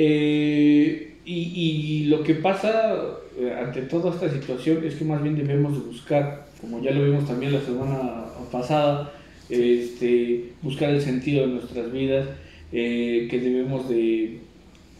eh, 0.00 1.14
y, 1.24 2.04
lo 2.04 2.22
que 2.22 2.36
pasa 2.36 2.94
eh, 3.36 3.52
ante 3.52 3.82
toda 3.82 4.14
esta 4.14 4.30
situación 4.30 4.84
es 4.84 4.94
que 4.94 5.04
más 5.04 5.20
bien 5.20 5.36
debemos 5.36 5.84
buscar, 5.84 6.46
como 6.60 6.80
ya 6.80 6.92
lo 6.92 7.04
vimos 7.04 7.26
también 7.26 7.52
la 7.52 7.60
semana 7.60 8.26
pasada, 8.52 9.12
este, 9.50 10.52
buscar 10.62 10.90
el 10.90 11.00
sentido 11.00 11.46
de 11.46 11.54
nuestras 11.54 11.90
vidas, 11.90 12.28
que 12.70 13.40
debemos 13.42 13.88
de... 13.88 14.38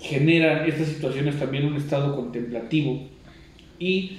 generar 0.01 0.69
estas 0.69 0.89
situaciones 0.89 1.39
también 1.39 1.67
un 1.67 1.77
estado 1.77 2.17
contemplativo 2.17 3.03
y 3.79 4.19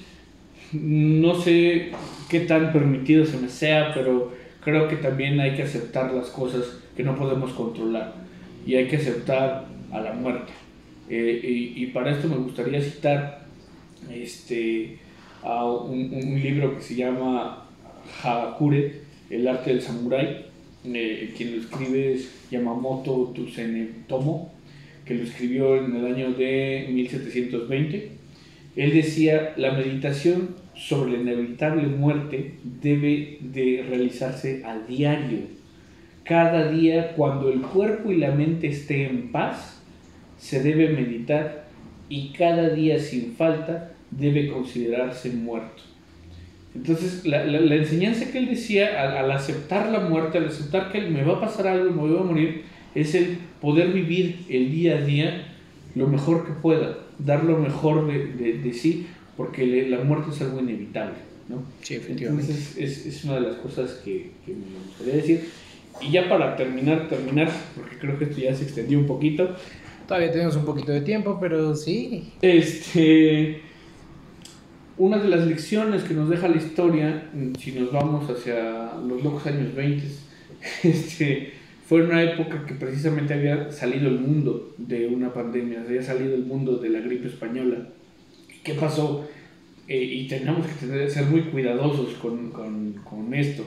no 0.71 1.35
sé 1.35 1.91
qué 2.29 2.41
tan 2.41 2.71
permitido 2.71 3.25
se 3.25 3.37
me 3.37 3.49
sea, 3.49 3.93
pero 3.93 4.31
creo 4.63 4.87
que 4.87 4.95
también 4.95 5.41
hay 5.41 5.55
que 5.55 5.63
aceptar 5.63 6.13
las 6.13 6.29
cosas 6.29 6.63
que 6.95 7.03
no 7.03 7.17
podemos 7.17 7.51
controlar 7.51 8.13
y 8.65 8.75
hay 8.75 8.87
que 8.87 8.95
aceptar 8.95 9.65
a 9.91 9.99
la 9.99 10.13
muerte. 10.13 10.53
Eh, 11.09 11.73
y, 11.75 11.85
para 11.87 12.11
esto 12.11 12.27
me 12.27 12.37
gustaría 12.37 12.81
citar 12.81 13.45
este, 14.13 14.97
a 15.41 15.65
un, 15.65 16.39
libro 16.41 16.75
que 16.75 16.81
se 16.81 16.95
llama 16.95 17.65
Hagakure, 18.23 19.01
El 19.29 19.47
arte 19.47 19.71
del 19.71 19.81
samurái. 19.81 20.45
Eh, 20.85 21.33
quien 21.35 21.55
lo 21.55 21.61
escribe 21.61 22.13
es 22.13 22.47
Yamamoto 22.51 23.33
Tomo, 24.07 24.53
que 25.03 25.15
lo 25.15 25.23
escribió 25.23 25.75
en 25.75 25.95
el 25.95 26.05
año 26.05 26.31
de 26.33 26.87
1720 26.89 28.19
él 28.79 28.93
decía, 28.93 29.53
la 29.57 29.73
meditación 29.73 30.55
sobre 30.73 31.11
la 31.11 31.19
inevitable 31.19 31.87
muerte 31.87 32.53
debe 32.81 33.39
de 33.41 33.85
realizarse 33.89 34.63
a 34.63 34.79
diario. 34.79 35.39
Cada 36.23 36.71
día, 36.71 37.13
cuando 37.15 37.51
el 37.51 37.61
cuerpo 37.61 38.11
y 38.11 38.17
la 38.17 38.31
mente 38.31 38.67
estén 38.67 39.01
en 39.01 39.31
paz, 39.33 39.78
se 40.39 40.63
debe 40.63 40.89
meditar 40.89 41.67
y 42.09 42.29
cada 42.29 42.69
día 42.69 42.97
sin 42.97 43.35
falta 43.35 43.91
debe 44.09 44.47
considerarse 44.49 45.29
muerto. 45.31 45.83
Entonces, 46.73 47.25
la, 47.25 47.43
enseñanza 47.43 48.31
que 48.31 48.39
él 48.39 48.47
decía 48.47 49.01
al, 49.01 49.17
al, 49.17 49.31
aceptar 49.31 49.91
la 49.91 49.99
muerte, 49.99 50.37
al 50.37 50.47
aceptar 50.47 50.91
que 50.91 51.01
me 51.01 51.23
va 51.23 51.37
a 51.37 51.41
pasar 51.41 51.67
algo, 51.67 51.91
me 51.91 52.09
voy 52.09 52.17
a 52.17 52.23
morir, 52.23 52.63
es 52.95 53.15
el 53.15 53.37
poder 53.61 53.91
vivir 53.91 54.45
el 54.49 54.71
día 54.71 54.97
a 54.97 55.01
día 55.01 55.45
lo 55.95 56.07
mejor 56.07 56.45
que 56.45 56.53
pueda, 56.53 56.97
dar 57.17 57.43
lo 57.43 57.57
mejor 57.57 58.07
de, 58.07 58.59
de, 58.59 58.73
sí, 58.73 59.07
porque 59.35 59.87
la 59.89 60.03
muerte 60.03 60.31
es 60.31 60.41
algo 60.41 60.59
inevitable, 60.59 61.17
¿no? 61.47 61.63
Sí, 61.81 61.95
efectivamente. 61.95 62.51
Entonces 62.51 62.77
es, 62.77 63.05
es 63.05 63.23
una 63.23 63.35
de 63.35 63.41
las 63.41 63.55
cosas 63.55 63.93
que, 64.05 64.31
que, 64.45 64.53
me 64.53 64.79
gustaría 64.85 65.15
decir. 65.15 65.49
Y 66.01 66.11
ya 66.11 66.29
para 66.29 66.55
terminar, 66.55 67.09
terminar, 67.09 67.51
porque 67.75 67.97
creo 67.97 68.17
que 68.17 68.25
esto 68.25 68.39
ya 68.39 68.53
se 68.53 68.63
extendió 68.63 68.99
un 68.99 69.07
poquito. 69.07 69.55
Todavía 70.09 70.31
tenemos 70.31 70.55
un 70.55 70.65
poquito 70.65 70.91
de 70.91 71.01
tiempo, 71.01 71.37
pero 71.39 71.75
sí. 71.75 72.33
Este, 72.41 73.61
una 74.97 75.19
de 75.19 75.29
las 75.29 75.45
lecciones 75.45 76.03
que 76.03 76.15
nos 76.15 76.31
deja 76.31 76.47
la 76.47 76.57
historia, 76.57 77.29
si 77.59 77.73
nos 77.73 77.91
vamos 77.91 78.27
hacia 78.27 78.95
los 79.07 79.23
locos 79.23 79.45
años 79.45 79.75
20, 79.75 80.07
este, 80.83 81.53
fue 81.87 82.01
una 82.01 82.23
época 82.23 82.65
que 82.65 82.73
precisamente 82.73 83.35
había 83.35 83.71
salido 83.71 84.07
el 84.07 84.19
mundo 84.19 84.73
de 84.79 85.05
una 85.05 85.31
pandemia, 85.31 85.81
había 85.81 86.01
salido 86.01 86.33
el 86.33 86.43
mundo 86.43 86.77
de 86.77 86.89
la 86.89 87.01
gripe 87.01 87.27
española. 87.27 87.89
¿Qué 88.63 88.73
pasó? 88.73 89.29
Eh, 89.87 90.03
y 90.03 90.27
tenemos 90.27 90.65
que 90.65 90.87
tener, 90.87 91.11
ser 91.11 91.25
muy 91.25 91.41
cuidadosos 91.51 92.15
con, 92.15 92.49
con, 92.49 92.93
con, 93.07 93.31
esto, 93.35 93.63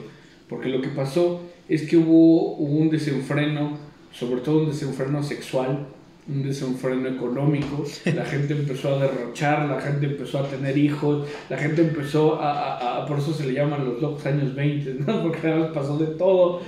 porque 0.49 0.67
lo 0.67 0.81
que 0.81 0.89
pasó 0.89 1.41
es 1.69 1.83
que 1.83 1.95
hubo, 1.95 2.57
hubo 2.57 2.79
un 2.79 2.89
desenfreno, 2.89 3.77
sobre 4.11 4.41
todo 4.41 4.63
un 4.63 4.71
desenfreno 4.71 5.23
sexual, 5.23 5.87
un 6.27 6.43
desenfreno 6.43 7.09
económico, 7.09 7.83
la 8.05 8.25
gente 8.25 8.53
empezó 8.53 8.95
a 8.95 8.99
derrochar, 8.99 9.67
la 9.67 9.81
gente 9.81 10.05
empezó 10.05 10.39
a 10.39 10.49
tener 10.49 10.77
hijos, 10.77 11.27
la 11.49 11.57
gente 11.57 11.81
empezó 11.81 12.39
a, 12.41 13.05
por 13.07 13.19
eso 13.19 13.33
se 13.33 13.45
le 13.45 13.53
llaman 13.53 13.85
los 13.85 14.01
locos 14.01 14.25
años 14.25 14.55
20, 14.55 15.05
¿no? 15.05 15.21
porque 15.23 15.47
además 15.47 15.71
pasó 15.73 15.97
de 15.97 16.15
todo. 16.15 16.61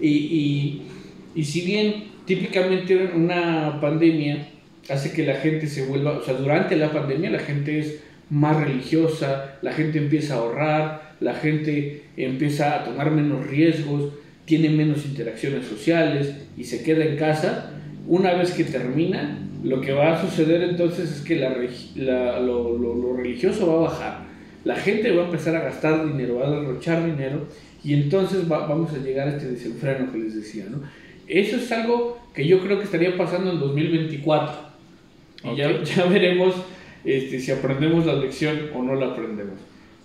Y, 0.00 0.08
y, 0.08 0.82
y 1.34 1.44
si 1.44 1.60
bien 1.62 2.16
típicamente 2.24 3.12
una 3.14 3.80
pandemia 3.80 4.48
hace 4.88 5.12
que 5.12 5.24
la 5.24 5.36
gente 5.36 5.66
se 5.66 5.86
vuelva, 5.86 6.18
o 6.18 6.24
sea, 6.24 6.34
durante 6.34 6.76
la 6.76 6.90
pandemia 6.92 7.30
la 7.30 7.38
gente 7.38 7.78
es 7.78 8.00
más 8.28 8.56
religiosa, 8.56 9.58
la 9.62 9.72
gente 9.72 9.98
empieza 9.98 10.34
a 10.34 10.38
ahorrar, 10.38 11.16
la 11.20 11.34
gente 11.34 12.02
empieza 12.16 12.74
a 12.74 12.84
tomar 12.84 13.10
menos 13.10 13.46
riesgos, 13.46 14.12
tiene 14.44 14.68
menos 14.68 15.04
interacciones 15.06 15.66
sociales 15.66 16.34
y 16.56 16.64
se 16.64 16.82
queda 16.82 17.04
en 17.04 17.16
casa, 17.16 17.70
una 18.06 18.34
vez 18.34 18.52
que 18.52 18.64
termina, 18.64 19.38
lo 19.62 19.80
que 19.80 19.92
va 19.92 20.12
a 20.12 20.20
suceder 20.20 20.62
entonces 20.62 21.10
es 21.10 21.20
que 21.22 21.36
la, 21.36 21.56
la, 21.96 22.40
lo, 22.40 22.76
lo, 22.76 22.94
lo, 22.94 23.16
religioso 23.16 23.66
va 23.66 23.74
a 23.74 23.90
bajar, 23.90 24.26
la 24.64 24.76
gente 24.76 25.10
va 25.12 25.22
a 25.22 25.26
empezar 25.26 25.56
a 25.56 25.60
gastar 25.60 26.06
dinero, 26.06 26.36
va 26.36 26.46
a 26.46 26.50
derrochar 26.50 27.04
dinero 27.04 27.46
y 27.82 27.94
entonces 27.94 28.50
va, 28.50 28.66
vamos 28.66 28.92
a 28.92 28.98
llegar 28.98 29.28
a 29.28 29.36
este 29.36 29.48
desenfreno 29.48 30.10
que 30.12 30.18
les 30.18 30.34
decía, 30.34 30.66
¿no? 30.70 30.82
Eso 31.26 31.56
es 31.56 31.70
algo 31.72 32.18
que 32.34 32.46
yo 32.46 32.60
creo 32.60 32.78
que 32.78 32.84
estaría 32.84 33.16
pasando 33.16 33.50
en 33.50 33.58
2024. 33.58 34.54
Y 35.44 35.56
ya, 35.56 35.82
ya, 35.82 36.06
veremos 36.06 36.54
este, 37.04 37.40
si 37.40 37.50
aprendemos 37.50 38.06
la 38.06 38.14
lección 38.14 38.70
o 38.74 38.82
no 38.82 38.94
la 38.94 39.06
aprendemos. 39.06 39.58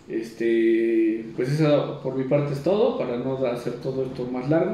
Este, 0.10 1.26
pues 1.36 1.52
eso 1.52 2.00
por 2.02 2.16
mi 2.16 2.26
parte 2.26 2.54
es 2.54 2.64
todo, 2.64 2.98
para 2.98 3.18
no 3.18 3.38
hacer 3.46 3.74
todo 3.74 4.06
esto 4.06 4.26
más 4.26 4.50
largo. 4.50 4.74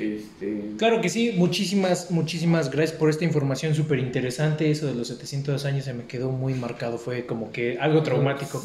Este... 0.00 0.76
Claro 0.78 1.00
que 1.00 1.08
sí, 1.08 1.34
muchísimas, 1.36 2.10
muchísimas 2.10 2.70
gracias 2.70 2.98
por 2.98 3.10
esta 3.10 3.24
información 3.24 3.74
súper 3.74 3.98
interesante. 3.98 4.70
Eso 4.70 4.86
de 4.86 4.94
los 4.94 5.08
700 5.08 5.64
años 5.64 5.84
se 5.84 5.94
me 5.94 6.04
quedó 6.04 6.30
muy 6.30 6.54
marcado, 6.54 6.98
fue 6.98 7.26
como 7.26 7.50
que 7.52 7.78
algo 7.78 8.02
traumático. 8.02 8.62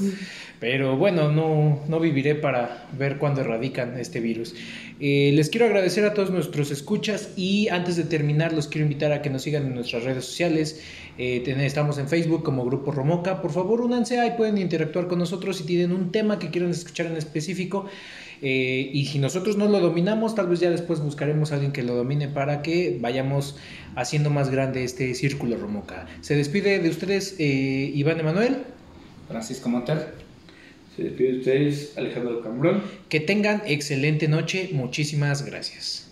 Pero 0.59 0.97
bueno, 0.97 1.31
no, 1.31 1.81
no 1.87 1.99
viviré 1.99 2.35
para 2.35 2.87
ver 2.97 3.17
cuándo 3.17 3.41
erradican 3.41 3.97
este 3.97 4.19
virus. 4.19 4.55
Eh, 4.99 5.31
les 5.33 5.49
quiero 5.49 5.65
agradecer 5.65 6.05
a 6.05 6.13
todos 6.13 6.29
nuestros 6.29 6.71
escuchas 6.71 7.31
y 7.35 7.67
antes 7.69 7.95
de 7.95 8.03
terminar 8.03 8.53
los 8.53 8.67
quiero 8.67 8.85
invitar 8.85 9.11
a 9.11 9.21
que 9.21 9.29
nos 9.29 9.41
sigan 9.41 9.65
en 9.65 9.75
nuestras 9.75 10.03
redes 10.03 10.25
sociales. 10.25 10.81
Eh, 11.17 11.43
estamos 11.61 11.97
en 11.97 12.07
Facebook 12.07 12.43
como 12.43 12.65
Grupo 12.65 12.91
Romoca. 12.91 13.41
Por 13.41 13.51
favor, 13.51 13.81
únanse 13.81 14.19
ahí, 14.19 14.33
pueden 14.37 14.57
interactuar 14.57 15.07
con 15.07 15.19
nosotros 15.19 15.57
si 15.57 15.65
tienen 15.65 15.91
un 15.91 16.11
tema 16.11 16.39
que 16.39 16.49
quieran 16.49 16.71
escuchar 16.71 17.07
en 17.07 17.17
específico. 17.17 17.85
Eh, 18.41 18.89
y 18.93 19.05
si 19.05 19.19
nosotros 19.19 19.57
no 19.57 19.67
lo 19.67 19.79
dominamos, 19.79 20.35
tal 20.35 20.47
vez 20.47 20.59
ya 20.59 20.69
después 20.69 20.99
buscaremos 20.99 21.51
a 21.51 21.55
alguien 21.55 21.71
que 21.71 21.83
lo 21.83 21.95
domine 21.95 22.27
para 22.27 22.61
que 22.61 22.97
vayamos 22.99 23.57
haciendo 23.95 24.29
más 24.29 24.49
grande 24.49 24.83
este 24.83 25.13
círculo 25.15 25.57
Romoca. 25.57 26.07
Se 26.21 26.35
despide 26.35 26.79
de 26.79 26.89
ustedes 26.89 27.35
eh, 27.39 27.91
Iván 27.93 28.19
Emanuel. 28.19 28.57
Francisco 29.27 29.69
Monter. 29.69 30.13
Se 30.95 31.03
despide 31.03 31.31
de 31.33 31.37
ustedes 31.39 31.97
Alejandro 31.97 32.41
Cambrón. 32.41 32.83
Que 33.09 33.19
tengan 33.19 33.61
excelente 33.65 34.27
noche. 34.27 34.69
Muchísimas 34.73 35.45
gracias. 35.45 36.11